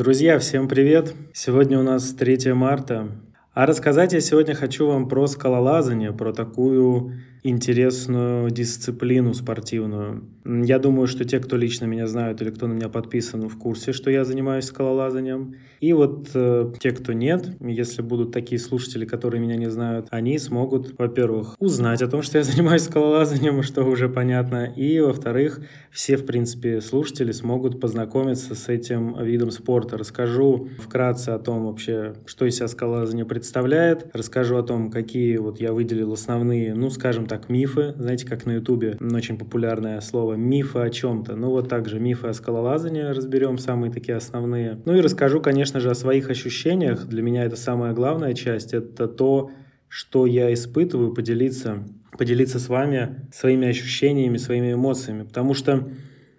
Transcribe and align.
Друзья, 0.00 0.38
всем 0.38 0.66
привет! 0.66 1.14
Сегодня 1.34 1.78
у 1.78 1.82
нас 1.82 2.12
3 2.14 2.54
марта. 2.54 3.08
А 3.52 3.66
рассказать 3.66 4.14
я 4.14 4.20
сегодня 4.22 4.54
хочу 4.54 4.86
вам 4.86 5.10
про 5.10 5.26
скалолазание, 5.26 6.10
про 6.10 6.32
такую 6.32 7.20
интересную 7.42 8.50
дисциплину 8.50 9.34
спортивную. 9.34 10.24
Я 10.44 10.78
думаю, 10.78 11.06
что 11.06 11.24
те, 11.24 11.38
кто 11.38 11.56
лично 11.56 11.84
меня 11.84 12.06
знают 12.06 12.40
или 12.42 12.50
кто 12.50 12.66
на 12.66 12.72
меня 12.72 12.88
подписан, 12.88 13.48
в 13.48 13.58
курсе, 13.58 13.92
что 13.92 14.10
я 14.10 14.24
занимаюсь 14.24 14.64
скалолазанием. 14.64 15.54
И 15.80 15.92
вот 15.92 16.30
э, 16.34 16.72
те, 16.78 16.90
кто 16.90 17.12
нет, 17.12 17.56
если 17.60 18.02
будут 18.02 18.32
такие 18.32 18.58
слушатели, 18.58 19.06
которые 19.06 19.40
меня 19.40 19.56
не 19.56 19.70
знают, 19.70 20.06
они 20.10 20.38
смогут, 20.38 20.94
во-первых, 20.98 21.56
узнать 21.58 22.02
о 22.02 22.08
том, 22.08 22.22
что 22.22 22.38
я 22.38 22.44
занимаюсь 22.44 22.82
скалолазанием, 22.82 23.62
что 23.62 23.84
уже 23.84 24.08
понятно, 24.08 24.64
и, 24.64 25.00
во-вторых, 25.00 25.60
все, 25.90 26.16
в 26.16 26.26
принципе, 26.26 26.80
слушатели 26.80 27.32
смогут 27.32 27.80
познакомиться 27.80 28.54
с 28.54 28.68
этим 28.68 29.22
видом 29.22 29.50
спорта. 29.50 29.96
Расскажу 29.96 30.68
вкратце 30.78 31.30
о 31.30 31.38
том 31.38 31.66
вообще, 31.66 32.14
что 32.26 32.44
из 32.44 32.56
себя 32.56 32.68
скалолазание 32.68 33.24
представляет, 33.24 34.10
расскажу 34.12 34.56
о 34.56 34.62
том, 34.62 34.90
какие 34.90 35.38
вот 35.38 35.60
я 35.60 35.72
выделил 35.72 36.12
основные, 36.12 36.74
ну, 36.74 36.90
скажем 36.90 37.26
так, 37.30 37.48
мифы. 37.48 37.94
Знаете, 37.96 38.26
как 38.26 38.44
на 38.44 38.54
Ютубе 38.54 38.98
очень 39.00 39.38
популярное 39.38 40.00
слово 40.00 40.34
«мифы 40.34 40.80
о 40.80 40.90
чем-то». 40.90 41.36
Ну, 41.36 41.50
вот 41.50 41.68
также 41.68 42.00
мифы 42.00 42.26
о 42.26 42.32
скалолазании 42.32 43.02
разберем, 43.02 43.56
самые 43.56 43.92
такие 43.92 44.16
основные. 44.16 44.80
Ну 44.84 44.96
и 44.96 45.00
расскажу, 45.00 45.40
конечно 45.40 45.78
же, 45.78 45.90
о 45.90 45.94
своих 45.94 46.28
ощущениях. 46.28 47.06
Для 47.06 47.22
меня 47.22 47.44
это 47.44 47.54
самая 47.54 47.92
главная 47.92 48.34
часть. 48.34 48.74
Это 48.74 49.06
то, 49.06 49.52
что 49.86 50.26
я 50.26 50.52
испытываю, 50.52 51.14
поделиться, 51.14 51.84
поделиться 52.18 52.58
с 52.58 52.68
вами 52.68 53.28
своими 53.32 53.68
ощущениями, 53.68 54.36
своими 54.36 54.72
эмоциями. 54.72 55.22
Потому 55.22 55.54
что 55.54 55.88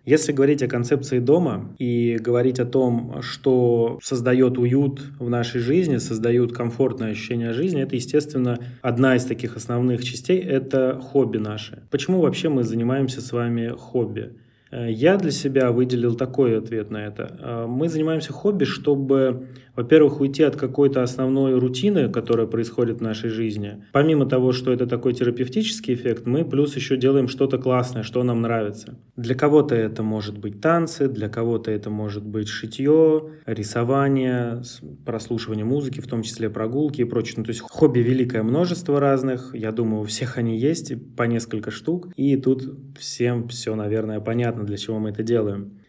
если 0.05 0.31
говорить 0.31 0.63
о 0.63 0.67
концепции 0.67 1.19
дома 1.19 1.75
и 1.77 2.17
говорить 2.19 2.59
о 2.59 2.65
том, 2.65 3.21
что 3.21 3.99
создает 4.01 4.57
уют 4.57 5.01
в 5.19 5.29
нашей 5.29 5.61
жизни, 5.61 5.97
создает 5.97 6.53
комфортное 6.53 7.11
ощущение 7.11 7.53
жизни, 7.53 7.83
это, 7.83 7.95
естественно, 7.95 8.57
одна 8.81 9.15
из 9.15 9.25
таких 9.25 9.55
основных 9.57 10.03
частей– 10.03 10.39
это 10.39 10.99
хобби 10.99 11.37
наши. 11.37 11.83
Почему 11.91 12.21
вообще 12.21 12.49
мы 12.49 12.63
занимаемся 12.63 13.21
с 13.21 13.31
вами 13.31 13.73
хобби? 13.77 14.33
Э, 14.71 14.89
я 14.89 15.17
для 15.17 15.31
себя 15.31 15.71
выделил 15.71 16.15
такой 16.15 16.57
ответ 16.57 16.89
на 16.89 17.05
это. 17.05 17.37
Э, 17.39 17.65
мы 17.67 17.89
занимаемся 17.89 18.33
хобби, 18.33 18.63
чтобы, 18.63 19.47
во-первых, 19.75 20.19
уйти 20.19 20.43
от 20.43 20.55
какой-то 20.55 21.03
основной 21.03 21.57
рутины, 21.57 22.09
которая 22.09 22.47
происходит 22.47 22.99
в 22.99 23.01
нашей 23.01 23.29
жизни. 23.29 23.83
Помимо 23.91 24.25
того, 24.25 24.51
что 24.51 24.71
это 24.71 24.85
такой 24.85 25.13
терапевтический 25.13 25.93
эффект, 25.93 26.25
мы 26.25 26.43
плюс 26.43 26.75
еще 26.75 26.97
делаем 26.97 27.27
что-то 27.27 27.57
классное, 27.57 28.03
что 28.03 28.23
нам 28.23 28.41
нравится. 28.41 28.97
Для 29.15 29.35
кого-то 29.35 29.75
это 29.75 30.03
может 30.03 30.37
быть 30.37 30.61
танцы, 30.61 31.07
для 31.07 31.29
кого-то 31.29 31.71
это 31.71 31.89
может 31.89 32.25
быть 32.25 32.47
шитье, 32.47 33.31
рисование, 33.45 34.61
прослушивание 35.05 35.65
музыки, 35.65 36.01
в 36.01 36.07
том 36.07 36.21
числе 36.23 36.49
прогулки 36.49 37.01
и 37.01 37.05
прочее. 37.05 37.35
Ну, 37.37 37.43
то 37.43 37.49
есть 37.49 37.61
хобби 37.61 37.99
великое 37.99 38.43
множество 38.43 38.99
разных. 38.99 39.55
Я 39.55 39.71
думаю, 39.71 40.01
у 40.01 40.05
всех 40.05 40.37
они 40.37 40.57
есть, 40.57 40.93
по 41.15 41.23
несколько 41.23 41.71
штук. 41.71 42.09
И 42.15 42.35
тут 42.35 42.63
всем 42.99 43.47
все, 43.47 43.75
наверное, 43.75 44.19
понятно 44.19 44.63
для 44.63 44.77
чего 44.77 44.99
мы 44.99 45.09
это 45.09 45.23
делаем. 45.23 45.79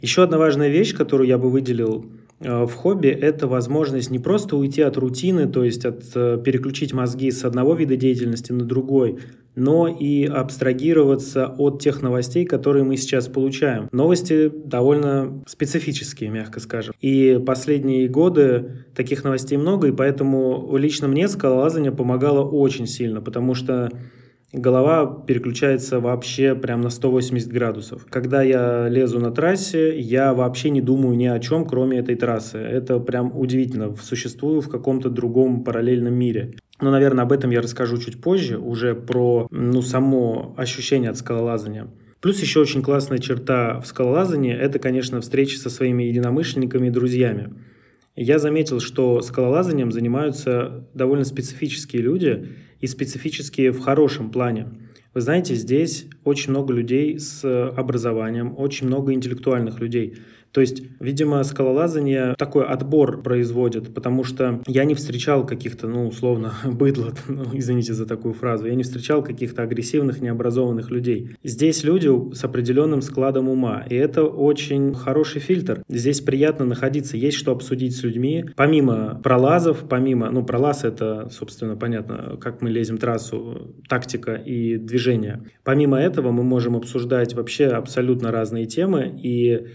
Еще 0.00 0.22
одна 0.22 0.38
важная 0.38 0.68
вещь, 0.68 0.94
которую 0.94 1.26
я 1.26 1.38
бы 1.38 1.50
выделил 1.50 2.12
в 2.40 2.72
хобби, 2.72 3.08
это 3.08 3.48
возможность 3.48 4.10
не 4.10 4.18
просто 4.18 4.56
уйти 4.56 4.82
от 4.82 4.96
рутины, 4.96 5.48
то 5.48 5.64
есть 5.64 5.84
от, 5.84 6.04
э, 6.14 6.40
переключить 6.44 6.92
мозги 6.92 7.30
с 7.30 7.44
одного 7.44 7.74
вида 7.74 7.96
деятельности 7.96 8.52
на 8.52 8.64
другой, 8.64 9.18
но 9.56 9.88
и 9.88 10.24
абстрагироваться 10.24 11.46
от 11.46 11.82
тех 11.82 12.00
новостей, 12.00 12.44
которые 12.44 12.84
мы 12.84 12.96
сейчас 12.96 13.26
получаем. 13.26 13.88
Новости 13.90 14.48
довольно 14.48 15.42
специфические, 15.48 16.30
мягко 16.30 16.60
скажем. 16.60 16.94
И 17.00 17.42
последние 17.44 18.08
годы 18.08 18.84
таких 18.94 19.24
новостей 19.24 19.58
много, 19.58 19.88
и 19.88 19.92
поэтому 19.92 20.76
лично 20.76 21.08
мне 21.08 21.26
скалолазание 21.26 21.90
помогало 21.90 22.48
очень 22.48 22.86
сильно, 22.86 23.20
потому 23.20 23.54
что 23.54 23.90
голова 24.52 25.24
переключается 25.26 26.00
вообще 26.00 26.54
прям 26.54 26.80
на 26.80 26.90
180 26.90 27.48
градусов. 27.50 28.06
Когда 28.08 28.42
я 28.42 28.88
лезу 28.88 29.20
на 29.20 29.30
трассе, 29.30 29.98
я 29.98 30.32
вообще 30.32 30.70
не 30.70 30.80
думаю 30.80 31.16
ни 31.16 31.26
о 31.26 31.38
чем, 31.38 31.66
кроме 31.66 31.98
этой 31.98 32.14
трассы. 32.14 32.58
Это 32.58 32.98
прям 32.98 33.36
удивительно. 33.36 33.94
Существую 33.96 34.60
в 34.60 34.68
каком-то 34.68 35.10
другом 35.10 35.64
параллельном 35.64 36.14
мире. 36.14 36.54
Но, 36.80 36.90
наверное, 36.90 37.24
об 37.24 37.32
этом 37.32 37.50
я 37.50 37.60
расскажу 37.60 37.98
чуть 37.98 38.20
позже, 38.20 38.58
уже 38.58 38.94
про 38.94 39.48
ну, 39.50 39.82
само 39.82 40.54
ощущение 40.56 41.10
от 41.10 41.16
скалолазания. 41.16 41.88
Плюс 42.20 42.40
еще 42.40 42.60
очень 42.60 42.82
классная 42.82 43.18
черта 43.18 43.80
в 43.80 43.86
скалолазании– 43.86 44.54
это, 44.58 44.78
конечно, 44.78 45.20
встречи 45.20 45.56
со 45.56 45.70
своими 45.70 46.04
единомышленниками 46.04 46.88
и 46.88 46.90
друзьями. 46.90 47.52
Я 48.16 48.40
заметил, 48.40 48.80
что 48.80 49.20
скалолазанием 49.22 49.92
занимаются 49.92 50.88
довольно 50.94 51.24
специфические 51.24 52.02
люди– 52.02 52.48
и 52.80 52.86
специфические 52.86 53.72
в 53.72 53.80
хорошем 53.80 54.30
плане. 54.30 54.68
Вы 55.14 55.20
знаете, 55.20 55.54
здесь 55.54 56.06
очень 56.24 56.50
много 56.50 56.72
людей 56.72 57.18
с 57.18 57.42
образованием, 57.70 58.54
очень 58.56 58.86
много 58.86 59.12
интеллектуальных 59.12 59.80
людей. 59.80 60.18
То 60.52 60.60
есть, 60.60 60.82
видимо, 61.00 61.42
скалолазание 61.44 62.34
такой 62.38 62.64
отбор 62.64 63.22
производит, 63.22 63.94
потому 63.94 64.24
что 64.24 64.62
я 64.66 64.84
не 64.84 64.94
встречал 64.94 65.46
каких-то, 65.46 65.88
ну, 65.88 66.08
условно, 66.08 66.54
быдло, 66.64 67.12
ну, 67.28 67.44
извините 67.52 67.94
за 67.94 68.06
такую 68.06 68.34
фразу, 68.34 68.66
я 68.66 68.74
не 68.74 68.82
встречал 68.82 69.22
каких-то 69.22 69.62
агрессивных, 69.62 70.20
необразованных 70.20 70.90
людей. 70.90 71.36
Здесь 71.42 71.84
люди 71.84 72.08
с 72.34 72.44
определенным 72.44 73.02
складом 73.02 73.48
ума, 73.48 73.84
и 73.88 73.94
это 73.94 74.24
очень 74.24 74.94
хороший 74.94 75.40
фильтр. 75.40 75.82
Здесь 75.88 76.20
приятно 76.20 76.64
находиться, 76.64 77.16
есть 77.16 77.36
что 77.36 77.52
обсудить 77.52 77.96
с 77.96 78.02
людьми. 78.02 78.44
Помимо 78.56 79.20
пролазов, 79.22 79.84
помимо, 79.88 80.30
ну, 80.30 80.44
пролаз 80.44 80.84
это, 80.84 81.28
собственно, 81.30 81.76
понятно, 81.76 82.36
как 82.40 82.62
мы 82.62 82.70
лезем 82.70 82.98
трассу, 82.98 83.74
тактика 83.88 84.34
и 84.34 84.76
движение. 84.76 85.42
Помимо 85.64 85.98
этого 85.98 86.30
мы 86.30 86.42
можем 86.42 86.76
обсуждать 86.76 87.34
вообще 87.34 87.66
абсолютно 87.66 88.30
разные 88.30 88.66
темы, 88.66 89.18
и 89.22 89.66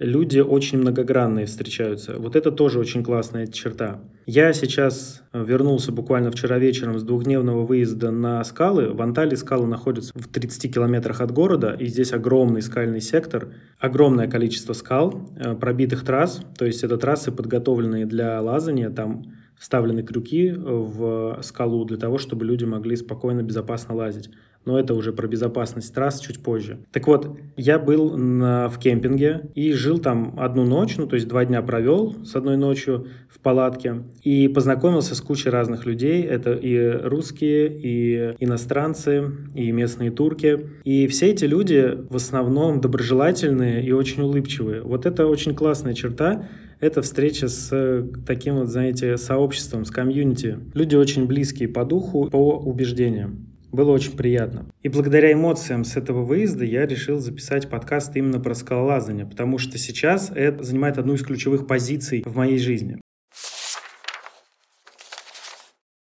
люди 0.00 0.40
очень 0.40 0.78
многогранные 0.78 1.46
встречаются. 1.46 2.18
Вот 2.18 2.34
это 2.34 2.50
тоже 2.50 2.80
очень 2.80 3.04
классная 3.04 3.46
черта. 3.46 4.00
Я 4.26 4.52
сейчас 4.54 5.22
э, 5.32 5.44
вернулся 5.44 5.92
буквально 5.92 6.30
вчера 6.30 6.58
вечером 6.58 6.98
с 6.98 7.02
двухдневного 7.02 7.64
выезда 7.64 8.10
на 8.10 8.42
скалы. 8.44 8.92
В 8.92 9.02
Анталии 9.02 9.34
скалы 9.36 9.66
находятся 9.66 10.12
в 10.14 10.26
30 10.26 10.74
километрах 10.74 11.20
от 11.20 11.30
города, 11.32 11.76
и 11.78 11.86
здесь 11.86 12.12
огромный 12.12 12.62
скальный 12.62 13.02
сектор, 13.02 13.52
огромное 13.78 14.26
количество 14.26 14.72
скал, 14.72 15.30
э, 15.36 15.54
пробитых 15.54 16.04
трасс, 16.04 16.40
то 16.58 16.64
есть 16.64 16.82
это 16.82 16.96
трассы, 16.96 17.30
подготовленные 17.30 18.06
для 18.06 18.40
лазания, 18.40 18.88
там 18.88 19.34
вставлены 19.58 20.02
крюки 20.02 20.54
в 20.56 21.40
скалу 21.42 21.84
для 21.84 21.98
того, 21.98 22.16
чтобы 22.16 22.46
люди 22.46 22.64
могли 22.64 22.96
спокойно, 22.96 23.42
безопасно 23.42 23.94
лазить 23.94 24.30
но 24.64 24.78
это 24.78 24.94
уже 24.94 25.12
про 25.12 25.26
безопасность 25.26 25.94
трасс 25.94 26.20
чуть 26.20 26.42
позже. 26.42 26.78
Так 26.92 27.06
вот, 27.06 27.38
я 27.56 27.78
был 27.78 28.16
на, 28.16 28.68
в 28.68 28.78
кемпинге 28.78 29.50
и 29.54 29.72
жил 29.72 29.98
там 29.98 30.34
одну 30.38 30.64
ночь, 30.64 30.96
ну 30.96 31.06
то 31.06 31.16
есть 31.16 31.28
два 31.28 31.44
дня 31.44 31.62
провел 31.62 32.16
с 32.24 32.36
одной 32.36 32.56
ночью 32.56 33.06
в 33.28 33.40
палатке 33.40 34.02
и 34.22 34.48
познакомился 34.48 35.14
с 35.14 35.20
кучей 35.20 35.50
разных 35.50 35.86
людей. 35.86 36.22
Это 36.22 36.52
и 36.52 36.90
русские, 36.90 37.72
и 37.72 38.34
иностранцы, 38.38 39.30
и 39.54 39.72
местные 39.72 40.10
турки. 40.10 40.68
И 40.84 41.06
все 41.06 41.30
эти 41.30 41.44
люди 41.44 41.98
в 42.08 42.16
основном 42.16 42.80
доброжелательные 42.80 43.84
и 43.84 43.92
очень 43.92 44.22
улыбчивые. 44.22 44.82
Вот 44.82 45.06
это 45.06 45.26
очень 45.26 45.54
классная 45.54 45.94
черта, 45.94 46.46
это 46.80 47.02
встреча 47.02 47.48
с 47.48 48.06
таким 48.26 48.56
вот, 48.56 48.68
знаете, 48.68 49.16
сообществом, 49.16 49.84
с 49.84 49.90
комьюнити. 49.90 50.58
Люди 50.74 50.96
очень 50.96 51.26
близкие 51.26 51.68
по 51.68 51.84
духу, 51.84 52.28
по 52.30 52.58
убеждениям. 52.58 53.49
Было 53.72 53.92
очень 53.92 54.16
приятно. 54.16 54.66
И 54.82 54.88
благодаря 54.88 55.32
эмоциям 55.32 55.84
с 55.84 55.96
этого 55.96 56.22
выезда 56.22 56.64
я 56.64 56.86
решил 56.86 57.18
записать 57.18 57.70
подкаст 57.70 58.16
именно 58.16 58.40
про 58.40 58.54
скалолазание, 58.54 59.26
потому 59.26 59.58
что 59.58 59.78
сейчас 59.78 60.32
это 60.34 60.64
занимает 60.64 60.98
одну 60.98 61.14
из 61.14 61.22
ключевых 61.22 61.68
позиций 61.68 62.22
в 62.26 62.36
моей 62.36 62.58
жизни. 62.58 62.98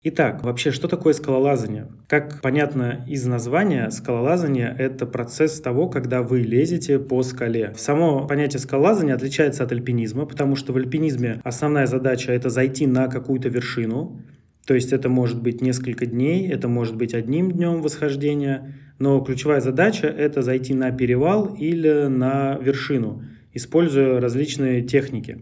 Итак, 0.04 0.44
вообще, 0.44 0.70
что 0.70 0.86
такое 0.86 1.12
скалолазание? 1.12 1.88
Как 2.06 2.40
понятно 2.40 3.04
из 3.08 3.26
названия, 3.26 3.90
скалолазание– 3.90 4.72
это 4.78 5.06
процесс 5.06 5.60
того, 5.60 5.88
когда 5.88 6.22
вы 6.22 6.42
лезете 6.42 7.00
по 7.00 7.24
скале. 7.24 7.74
Само 7.76 8.24
понятие 8.28 8.60
скалолазания 8.60 9.16
отличается 9.16 9.64
от 9.64 9.72
альпинизма, 9.72 10.24
потому 10.24 10.54
что 10.54 10.72
в 10.72 10.76
альпинизме 10.76 11.40
основная 11.42 11.86
задача– 11.86 12.32
это 12.34 12.48
зайти 12.48 12.86
на 12.86 13.08
какую-то 13.08 13.48
вершину, 13.48 14.22
то 14.68 14.74
есть 14.74 14.92
это 14.92 15.08
может 15.08 15.40
быть 15.40 15.62
несколько 15.62 16.04
дней, 16.04 16.46
это 16.46 16.68
может 16.68 16.94
быть 16.94 17.14
одним 17.14 17.50
днем 17.50 17.80
восхождения, 17.80 18.74
но 18.98 19.18
ключевая 19.20 19.62
задача– 19.62 20.06
это 20.18 20.42
зайти 20.42 20.74
на 20.74 20.90
перевал 20.90 21.54
или 21.54 22.06
на 22.08 22.58
вершину, 22.60 23.24
используя 23.54 24.20
различные 24.20 24.82
техники. 24.82 25.38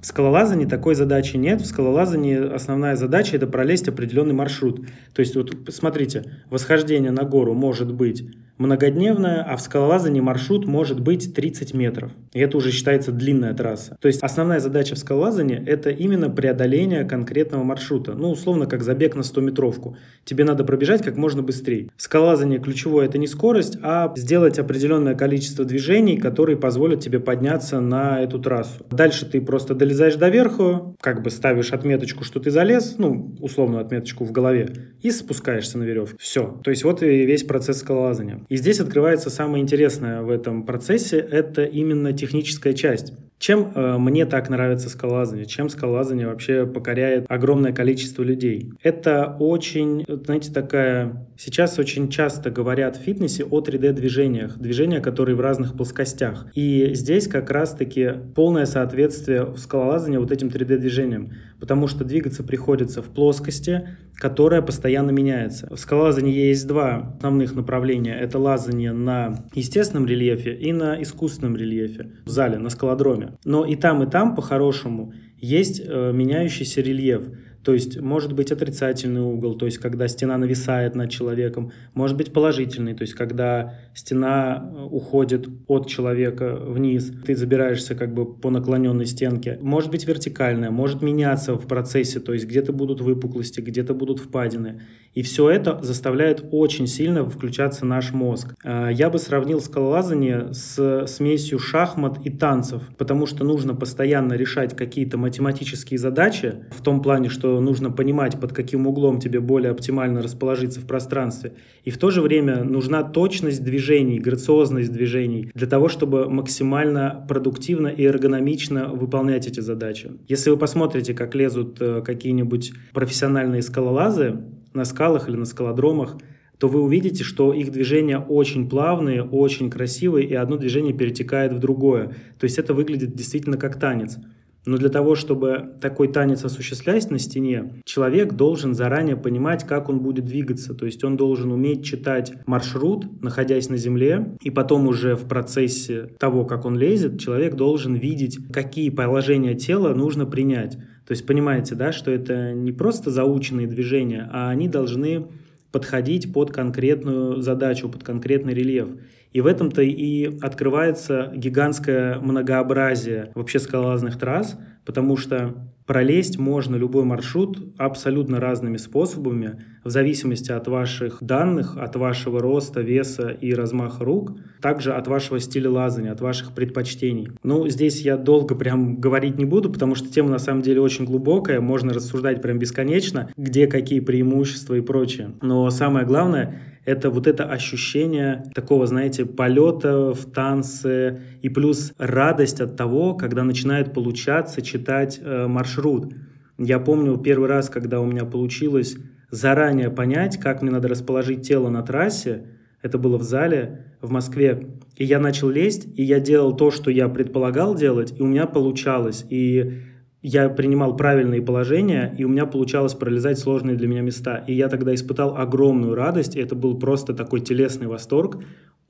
В 0.00 0.06
скалолазании 0.06 0.64
такой 0.64 0.94
задачи 0.94 1.36
нет. 1.36 1.60
В 1.60 1.66
скалолазании 1.66 2.54
основная 2.54 2.96
задача– 2.96 3.36
это 3.36 3.46
пролезть 3.46 3.86
определенный 3.86 4.32
маршрут. 4.32 4.86
То 5.12 5.20
есть 5.20 5.36
вот 5.36 5.54
смотрите, 5.68 6.38
восхождение 6.48 7.10
на 7.10 7.24
гору 7.24 7.52
может 7.52 7.92
быть 7.92 8.24
многодневная, 8.60 9.42
а 9.42 9.56
в 9.56 9.60
скалолазании 9.60 10.20
маршрут 10.20 10.66
может 10.66 11.00
быть 11.00 11.34
30 11.34 11.74
метров. 11.74 12.12
И 12.32 12.38
это 12.38 12.56
уже 12.56 12.70
считается 12.70 13.10
длинная 13.10 13.54
трасса. 13.54 13.96
То 14.00 14.06
есть 14.06 14.22
основная 14.22 14.60
задача 14.60 14.94
в 14.94 14.98
скалолазании– 14.98 15.60
это 15.66 15.90
именно 15.90 16.30
преодоление 16.30 17.04
конкретного 17.04 17.64
маршрута. 17.64 18.12
Ну, 18.12 18.30
условно, 18.30 18.66
как 18.66 18.82
забег 18.82 19.16
на 19.16 19.22
100-метровку. 19.22 19.96
Тебе 20.24 20.44
надо 20.44 20.62
пробежать 20.64 21.02
как 21.02 21.16
можно 21.16 21.42
быстрее. 21.42 21.88
В 21.96 22.02
скалолазании 22.02 22.58
ключевое– 22.58 23.06
это 23.06 23.18
не 23.18 23.26
скорость, 23.26 23.78
а 23.82 24.12
сделать 24.16 24.58
определенное 24.58 25.14
количество 25.14 25.64
движений, 25.64 26.18
которые 26.18 26.56
позволят 26.56 27.00
тебе 27.00 27.18
подняться 27.18 27.80
на 27.80 28.20
эту 28.20 28.38
трассу. 28.38 28.84
Дальше 28.90 29.24
ты 29.24 29.40
просто 29.40 29.74
долезаешь 29.74 30.16
до 30.16 30.28
верху, 30.28 30.94
как 31.00 31.22
бы 31.22 31.30
ставишь 31.30 31.72
отметочку, 31.72 32.24
что 32.24 32.40
ты 32.40 32.50
залез, 32.50 32.96
ну, 32.98 33.34
условную 33.40 33.80
отметочку 33.80 34.24
в 34.24 34.32
голове, 34.32 34.68
и 35.00 35.10
спускаешься 35.10 35.78
на 35.78 35.84
веревке. 35.84 36.16
Все. 36.18 36.60
То 36.62 36.70
есть 36.70 36.84
вот 36.84 37.02
и 37.02 37.24
весь 37.24 37.44
процесс 37.44 37.78
скалолазания. 37.78 38.44
И 38.50 38.56
здесь 38.56 38.80
открывается 38.80 39.30
самое 39.30 39.62
интересное 39.62 40.22
в 40.22 40.28
этом 40.28 40.66
процессе, 40.66 41.18
это 41.18 41.62
именно 41.62 42.12
техническая 42.12 42.72
часть. 42.72 43.12
Чем 43.40 43.72
э, 43.74 43.96
мне 43.96 44.26
так 44.26 44.50
нравится 44.50 44.90
скалолазание? 44.90 45.46
Чем 45.46 45.70
скалолазание 45.70 46.26
вообще 46.26 46.66
покоряет 46.66 47.24
огромное 47.26 47.72
количество 47.72 48.22
людей? 48.22 48.70
Это 48.82 49.34
очень, 49.40 50.04
знаете, 50.06 50.52
такая... 50.52 51.26
Сейчас 51.38 51.78
очень 51.78 52.10
часто 52.10 52.50
говорят 52.50 52.98
в 52.98 53.00
фитнесе 53.00 53.44
о 53.44 53.62
3D-движениях. 53.62 54.58
Движения, 54.58 55.00
которые 55.00 55.36
в 55.36 55.40
разных 55.40 55.74
плоскостях. 55.74 56.48
И 56.54 56.90
здесь 56.92 57.28
как 57.28 57.50
раз-таки 57.50 58.12
полное 58.34 58.66
соответствие 58.66 59.46
в 59.46 59.58
скалолазании 59.58 60.18
вот 60.18 60.32
этим 60.32 60.48
3D-движениям. 60.48 61.32
Потому 61.58 61.88
что 61.88 62.04
двигаться 62.04 62.42
приходится 62.42 63.00
в 63.00 63.06
плоскости, 63.06 63.88
которая 64.16 64.60
постоянно 64.60 65.12
меняется. 65.12 65.66
В 65.74 65.78
скалолазании 65.78 66.34
есть 66.34 66.66
два 66.66 67.14
основных 67.16 67.54
направления. 67.54 68.18
Это 68.18 68.38
лазание 68.38 68.92
на 68.92 69.46
естественном 69.54 70.06
рельефе 70.06 70.54
и 70.54 70.74
на 70.74 71.02
искусственном 71.02 71.56
рельефе 71.56 72.10
в 72.26 72.28
зале, 72.28 72.58
на 72.58 72.68
скалодроме. 72.68 73.29
Но 73.44 73.64
и 73.64 73.76
там, 73.76 74.02
и 74.02 74.10
там, 74.10 74.34
по-хорошему, 74.34 75.12
есть 75.38 75.80
э, 75.84 76.12
меняющийся 76.12 76.80
рельеф. 76.80 77.30
То 77.62 77.74
есть 77.74 78.00
может 78.00 78.32
быть 78.32 78.52
отрицательный 78.52 79.20
угол, 79.20 79.54
то 79.54 79.66
есть 79.66 79.76
когда 79.76 80.08
стена 80.08 80.38
нависает 80.38 80.94
над 80.94 81.10
человеком, 81.10 81.72
может 81.92 82.16
быть 82.16 82.32
положительный, 82.32 82.94
то 82.94 83.02
есть 83.02 83.12
когда 83.12 83.74
стена 83.94 84.72
э, 84.72 84.82
уходит 84.84 85.46
от 85.66 85.86
человека 85.86 86.56
вниз, 86.56 87.12
ты 87.26 87.36
забираешься 87.36 87.94
как 87.94 88.14
бы 88.14 88.24
по 88.24 88.48
наклоненной 88.48 89.04
стенке. 89.04 89.58
Может 89.60 89.90
быть 89.90 90.06
вертикальная, 90.06 90.70
может 90.70 91.02
меняться 91.02 91.54
в 91.54 91.66
процессе, 91.66 92.18
то 92.18 92.32
есть 92.32 92.46
где-то 92.46 92.72
будут 92.72 93.02
выпуклости, 93.02 93.60
где-то 93.60 93.92
будут 93.92 94.20
впадины. 94.20 94.80
И 95.14 95.22
все 95.22 95.50
это 95.50 95.78
заставляет 95.82 96.44
очень 96.52 96.86
сильно 96.86 97.28
включаться 97.28 97.84
наш 97.84 98.12
мозг. 98.12 98.54
А, 98.62 98.88
я 98.88 99.10
бы 99.10 99.18
сравнил 99.18 99.60
скалолазание 99.60 100.52
с 100.52 101.06
смесью 101.06 101.58
шахмат 101.58 102.18
и 102.24 102.30
танцев, 102.30 102.82
потому 102.96 103.26
что 103.26 103.44
нужно 103.44 103.74
постоянно 103.74 104.34
решать 104.34 104.76
какие-то 104.76 105.18
математические 105.18 105.98
задачи 105.98 106.64
в 106.70 106.82
том 106.82 107.02
плане, 107.02 107.28
что 107.28 107.60
нужно 107.60 107.90
понимать, 107.90 108.40
под 108.40 108.52
каким 108.52 108.86
углом 108.86 109.20
тебе 109.20 109.40
более 109.40 109.72
оптимально 109.72 110.22
расположиться 110.22 110.80
в 110.80 110.86
пространстве. 110.86 111.54
И 111.84 111.90
в 111.90 111.98
то 111.98 112.10
же 112.10 112.22
время 112.22 112.62
нужна 112.62 113.02
точность 113.02 113.64
движений, 113.64 114.20
грациозность 114.20 114.92
движений 114.92 115.50
для 115.54 115.66
того, 115.66 115.88
чтобы 115.88 116.30
максимально 116.30 117.24
продуктивно 117.28 117.88
и 117.88 118.04
эргономично 118.04 118.88
выполнять 118.88 119.46
эти 119.46 119.60
задачи. 119.60 120.12
Если 120.28 120.50
вы 120.50 120.56
посмотрите, 120.56 121.14
как 121.14 121.34
лезут 121.34 121.78
э, 121.80 122.02
какие-нибудь 122.02 122.72
профессиональные 122.92 123.62
скалолазы, 123.62 124.38
на 124.74 124.84
скалах 124.84 125.28
или 125.28 125.36
на 125.36 125.44
скалодромах, 125.44 126.16
то 126.58 126.68
вы 126.68 126.82
увидите, 126.82 127.24
что 127.24 127.54
их 127.54 127.72
движения 127.72 128.18
очень 128.18 128.68
плавные, 128.68 129.22
очень 129.22 129.70
красивые, 129.70 130.28
и 130.28 130.34
одно 130.34 130.56
движение 130.56 130.92
перетекает 130.92 131.52
в 131.54 131.58
другое. 131.58 132.14
То 132.38 132.44
есть 132.44 132.58
это 132.58 132.74
выглядит 132.74 133.14
действительно 133.14 133.56
как 133.56 133.80
танец. 133.80 134.18
Но 134.66 134.76
для 134.76 134.90
того, 134.90 135.14
чтобы 135.14 135.70
такой 135.80 136.08
танец 136.08 136.44
осуществлять 136.44 137.10
на 137.10 137.18
стене, 137.18 137.80
человек 137.84 138.34
должен 138.34 138.74
заранее 138.74 139.16
понимать, 139.16 139.66
как 139.66 139.88
он 139.88 140.00
будет 140.00 140.26
двигаться. 140.26 140.74
То 140.74 140.84
есть 140.84 141.02
он 141.02 141.16
должен 141.16 141.50
уметь 141.50 141.82
читать 141.82 142.34
маршрут, 142.46 143.22
находясь 143.22 143.70
на 143.70 143.78
земле, 143.78 144.36
и 144.42 144.50
потом 144.50 144.86
уже 144.86 145.16
в 145.16 145.26
процессе 145.26 146.10
того, 146.18 146.44
как 146.44 146.66
он 146.66 146.76
лезет, 146.76 147.18
человек 147.18 147.54
должен 147.54 147.94
видеть, 147.94 148.38
какие 148.52 148.90
положения 148.90 149.54
тела 149.54 149.94
нужно 149.94 150.26
принять. 150.26 150.76
То 151.10 151.14
есть 151.14 151.26
понимаете, 151.26 151.74
да, 151.74 151.90
что 151.90 152.12
это 152.12 152.52
не 152.52 152.70
просто 152.70 153.10
заученные 153.10 153.66
движения, 153.66 154.30
а 154.32 154.48
они 154.48 154.68
должны 154.68 155.26
подходить 155.72 156.32
под 156.32 156.52
конкретную 156.52 157.42
задачу, 157.42 157.88
под 157.88 158.04
конкретный 158.04 158.54
рельеф. 158.54 158.90
И 159.32 159.40
в 159.40 159.48
этом-то 159.48 159.82
и 159.82 160.38
открывается 160.40 161.32
гигантское 161.34 162.20
многообразие 162.20 163.32
вообще 163.34 163.58
скалолазных 163.58 164.20
трасс, 164.20 164.56
потому 164.84 165.16
что 165.16 165.56
пролезть 165.90 166.38
можно 166.38 166.76
любой 166.76 167.02
маршрут 167.02 167.58
абсолютно 167.76 168.38
разными 168.38 168.76
способами, 168.76 169.64
в 169.82 169.90
зависимости 169.90 170.52
от 170.52 170.68
ваших 170.68 171.18
данных, 171.20 171.76
от 171.76 171.96
вашего 171.96 172.40
роста, 172.40 172.80
веса 172.80 173.30
и 173.30 173.52
размаха 173.52 174.04
рук, 174.04 174.36
также 174.62 174.92
от 174.92 175.08
вашего 175.08 175.40
стиля 175.40 175.68
лазания, 175.68 176.12
от 176.12 176.20
ваших 176.20 176.52
предпочтений. 176.52 177.32
Ну, 177.42 177.66
здесь 177.66 178.02
я 178.02 178.16
долго 178.16 178.54
прям 178.54 179.00
говорить 179.00 179.36
не 179.36 179.44
буду, 179.44 179.68
потому 179.68 179.96
что 179.96 180.08
тема 180.08 180.30
на 180.30 180.38
самом 180.38 180.62
деле 180.62 180.80
очень 180.80 181.06
глубокая, 181.06 181.60
можно 181.60 181.92
рассуждать 181.92 182.40
прям 182.40 182.60
бесконечно, 182.60 183.28
где 183.36 183.66
какие 183.66 183.98
преимущества 183.98 184.74
и 184.74 184.82
прочее. 184.82 185.32
Но 185.42 185.68
самое 185.70 186.06
главное, 186.06 186.62
это 186.84 187.10
вот 187.10 187.26
это 187.26 187.44
ощущение 187.44 188.44
такого, 188.54 188.86
знаете, 188.86 189.26
полета 189.26 190.12
в 190.12 190.30
танце 190.30 191.20
и 191.42 191.48
плюс 191.48 191.92
радость 191.98 192.60
от 192.60 192.76
того, 192.76 193.14
когда 193.14 193.44
начинает 193.44 193.92
получаться 193.92 194.62
читать 194.62 195.20
э, 195.22 195.46
маршрут. 195.46 196.12
Я 196.58 196.78
помню 196.78 197.16
первый 197.18 197.48
раз, 197.48 197.70
когда 197.70 198.00
у 198.00 198.06
меня 198.06 198.24
получилось 198.24 198.96
заранее 199.30 199.90
понять, 199.90 200.38
как 200.38 200.62
мне 200.62 200.70
надо 200.70 200.88
расположить 200.88 201.46
тело 201.46 201.68
на 201.68 201.82
трассе, 201.82 202.46
это 202.82 202.98
было 202.98 203.18
в 203.18 203.22
зале 203.22 203.84
в 204.00 204.10
Москве, 204.10 204.68
и 204.96 205.04
я 205.04 205.18
начал 205.18 205.50
лезть, 205.50 205.86
и 205.96 206.02
я 206.02 206.18
делал 206.18 206.56
то, 206.56 206.70
что 206.70 206.90
я 206.90 207.08
предполагал 207.08 207.74
делать, 207.74 208.14
и 208.18 208.22
у 208.22 208.26
меня 208.26 208.46
получалось. 208.46 209.24
И 209.28 209.82
я 210.22 210.48
принимал 210.50 210.96
правильные 210.96 211.40
положения, 211.40 212.14
и 212.16 212.24
у 212.24 212.28
меня 212.28 212.46
получалось 212.46 212.94
пролезать 212.94 213.38
сложные 213.38 213.76
для 213.76 213.88
меня 213.88 214.02
места. 214.02 214.44
И 214.46 214.54
я 214.54 214.68
тогда 214.68 214.94
испытал 214.94 215.36
огромную 215.36 215.94
радость, 215.94 216.36
и 216.36 216.40
это 216.40 216.54
был 216.54 216.78
просто 216.78 217.14
такой 217.14 217.40
телесный 217.40 217.86
восторг 217.86 218.38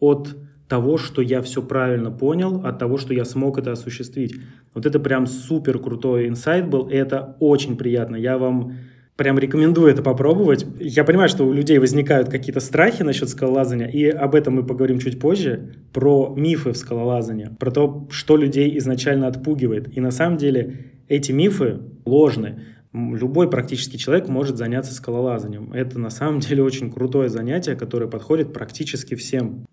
от 0.00 0.36
того, 0.68 0.98
что 0.98 1.22
я 1.22 1.42
все 1.42 1.62
правильно 1.62 2.10
понял, 2.10 2.64
от 2.64 2.78
того, 2.78 2.96
что 2.96 3.12
я 3.14 3.24
смог 3.24 3.58
это 3.58 3.72
осуществить. 3.72 4.34
Вот 4.74 4.86
это 4.86 4.98
прям 4.98 5.26
супер 5.26 5.78
крутой 5.78 6.28
инсайт 6.28 6.68
был, 6.68 6.88
и 6.88 6.94
это 6.94 7.36
очень 7.40 7.76
приятно. 7.76 8.16
Я 8.16 8.38
вам 8.38 8.74
прям 9.16 9.38
рекомендую 9.38 9.90
это 9.90 10.02
попробовать. 10.02 10.64
Я 10.78 11.04
понимаю, 11.04 11.28
что 11.28 11.44
у 11.44 11.52
людей 11.52 11.78
возникают 11.78 12.28
какие-то 12.28 12.60
страхи 12.60 13.02
насчет 13.02 13.28
скалолазания, 13.28 13.88
и 13.88 14.06
об 14.06 14.34
этом 14.34 14.54
мы 14.54 14.64
поговорим 14.64 14.98
чуть 14.98 15.20
позже, 15.20 15.74
про 15.92 16.32
мифы 16.36 16.72
в 16.72 16.76
скалолазании, 16.76 17.50
про 17.58 17.70
то, 17.70 18.08
что 18.10 18.36
людей 18.36 18.78
изначально 18.78 19.26
отпугивает. 19.26 19.94
И 19.96 20.00
на 20.00 20.10
самом 20.10 20.38
деле 20.38 20.99
эти 21.10 21.32
мифы 21.32 21.80
ложны. 22.06 22.62
Любой 22.92 23.50
практически 23.50 23.96
человек 23.96 24.28
может 24.28 24.56
заняться 24.56 24.94
скалолазанием. 24.94 25.72
Это 25.72 25.98
на 25.98 26.08
самом 26.08 26.40
деле 26.40 26.62
очень 26.62 26.90
крутое 26.90 27.28
занятие, 27.28 27.74
которое 27.74 28.06
подходит 28.06 28.54
практически 28.54 29.14
всем. 29.16 29.66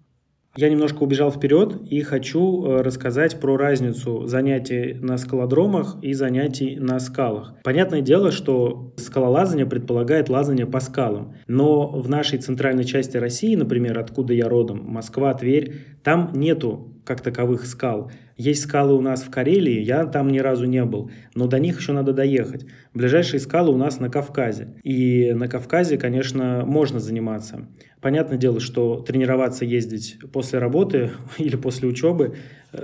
Я 0.57 0.69
немножко 0.69 1.03
убежал 1.03 1.31
вперед 1.31 1.83
и 1.87 2.01
хочу 2.01 2.65
э, 2.65 2.81
рассказать 2.81 3.39
про 3.39 3.57
разницу 3.57 4.25
занятий 4.25 4.97
на 4.99 5.17
скалодромах 5.17 5.97
и 6.01 6.13
занятий 6.13 6.77
на 6.77 6.97
скалах. 6.99 7.53
Понятное 7.63 8.01
дело, 8.01 8.31
что 8.31 8.91
скалолазание 8.97 9.67
предполагает 9.67 10.29
лазание 10.29 10.65
по 10.65 10.79
скалам, 10.79 11.35
но 11.47 11.87
в 11.87 12.09
нашей 12.09 12.39
центральной 12.39 12.85
части 12.85 13.17
России, 13.17 13.55
например, 13.55 13.99
откуда 13.99 14.33
я 14.33 14.49
родом, 14.49 14.83
Москва, 14.83 15.31
Тверь, 15.35 15.75
там 16.07 16.31
нету 16.33 16.93
как 17.03 17.19
таковых 17.19 17.65
скал. 17.65 18.09
Есть 18.37 18.63
скалы 18.63 18.93
у 18.93 19.01
нас 19.01 19.23
в 19.23 19.29
Карелии, 19.29 19.81
я 19.81 20.05
там 20.05 20.29
ни 20.29 20.39
разу 20.39 20.63
не 20.63 20.85
был, 20.85 21.11
но 21.35 21.47
до 21.47 21.59
них 21.59 21.79
еще 21.79 21.91
надо 21.91 22.13
доехать. 22.13 22.65
Ближайшие 22.93 23.41
скалы 23.41 23.73
у 23.73 23.77
нас 23.77 23.99
на 23.99 24.09
Кавказе. 24.09 24.69
И 24.83 25.33
на 25.33 25.49
Кавказе, 25.49 25.97
конечно, 25.97 26.63
можно 26.65 27.01
заниматься. 27.01 27.67
Понятное 27.99 28.37
дело, 28.37 28.61
что 28.61 29.01
тренироваться, 29.01 29.65
ездить 29.65 30.17
после 30.31 30.59
работы 30.59 31.11
или 31.39 31.57
после 31.57 31.89
учебы 31.89 32.37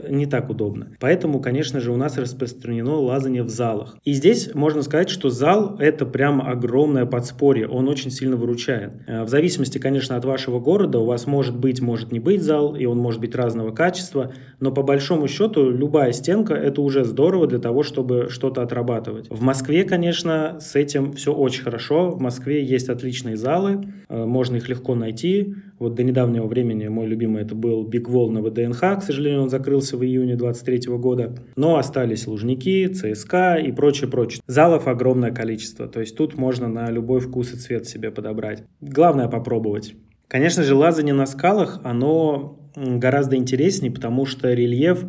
не 0.09 0.25
так 0.25 0.49
удобно. 0.49 0.87
Поэтому, 0.99 1.39
конечно 1.39 1.79
же, 1.79 1.91
у 1.91 1.97
нас 1.97 2.17
распространено 2.17 2.95
лазание 2.95 3.43
в 3.43 3.49
залах. 3.49 3.97
И 4.03 4.13
здесь 4.13 4.53
можно 4.53 4.81
сказать, 4.81 5.09
что 5.09 5.29
зал– 5.29 5.77
это 5.79 6.05
прям 6.05 6.41
огромное 6.41 7.05
подспорье, 7.05 7.67
он 7.67 7.87
очень 7.89 8.11
сильно 8.11 8.35
выручает. 8.35 8.93
Э, 9.07 9.23
в 9.23 9.29
зависимости, 9.29 9.77
конечно, 9.77 10.15
от 10.15 10.25
вашего 10.25 10.59
города, 10.59 10.99
у 10.99 11.05
вас 11.05 11.27
может 11.27 11.57
быть, 11.57 11.81
может 11.81 12.11
не 12.11 12.19
быть 12.19 12.41
зал, 12.41 12.75
и 12.75 12.85
он 12.85 12.97
может 12.97 13.19
быть 13.19 13.35
разного 13.35 13.71
качества, 13.71 14.33
но 14.59 14.71
по 14.71 14.83
большому 14.83 15.27
счету 15.27 15.69
любая 15.69 16.11
стенка– 16.11 16.53
это 16.55 16.81
уже 16.81 17.03
здорово 17.03 17.47
для 17.47 17.59
того, 17.59 17.83
чтобы 17.83 18.27
что-то 18.29 18.61
отрабатывать. 18.61 19.29
В 19.29 19.41
Москве, 19.41 19.83
конечно, 19.83 20.57
с 20.59 20.75
этим 20.75 21.13
все 21.13 21.33
очень 21.33 21.63
хорошо. 21.63 22.11
В 22.11 22.21
Москве 22.21 22.63
есть 22.63 22.89
отличные 22.89 23.37
залы, 23.37 23.85
э, 24.09 24.25
можно 24.25 24.57
их 24.57 24.69
легко 24.69 24.95
найти, 24.95 25.55
Вот 25.83 25.95
до 25.95 26.03
недавнего 26.03 26.47
времени 26.47 26.87
мой 26.87 27.07
любимый 27.07 27.41
это 27.41 27.55
был 27.55 27.85
Big 27.85 28.05
Wall 28.05 28.29
на 28.29 28.41
ВДНХ, 28.41 28.79
к 28.79 29.03
сожалению, 29.03 29.41
он 29.41 29.49
закрылся 29.49 29.97
в 29.97 30.03
июне 30.05 30.37
23 30.37 30.83
года. 30.95 31.35
Но 31.57 31.75
остались 31.77 32.25
Лужники, 32.25 32.87
ЦСКА 32.87 33.55
и 33.55 33.73
прочее, 33.73 34.09
прочее. 34.09 34.41
Залов 34.47 34.87
огромное 34.87 35.31
количество, 35.31 35.89
то 35.89 35.99
есть 35.99 36.15
тут 36.15 36.37
можно 36.37 36.69
на 36.69 36.89
любой 36.89 37.19
вкус 37.19 37.53
и 37.53 37.57
цвет 37.57 37.85
себе 37.85 38.11
подобрать. 38.11 38.63
Главное 38.79 39.27
попробовать. 39.27 39.93
Конечно 40.29 40.63
же, 40.63 40.73
лазание 40.73 41.13
на 41.13 41.25
скалах, 41.25 41.81
оно 41.83 42.57
гораздо 42.77 43.35
интереснее, 43.35 43.91
потому 43.91 44.25
что 44.25 44.53
рельеф 44.53 45.03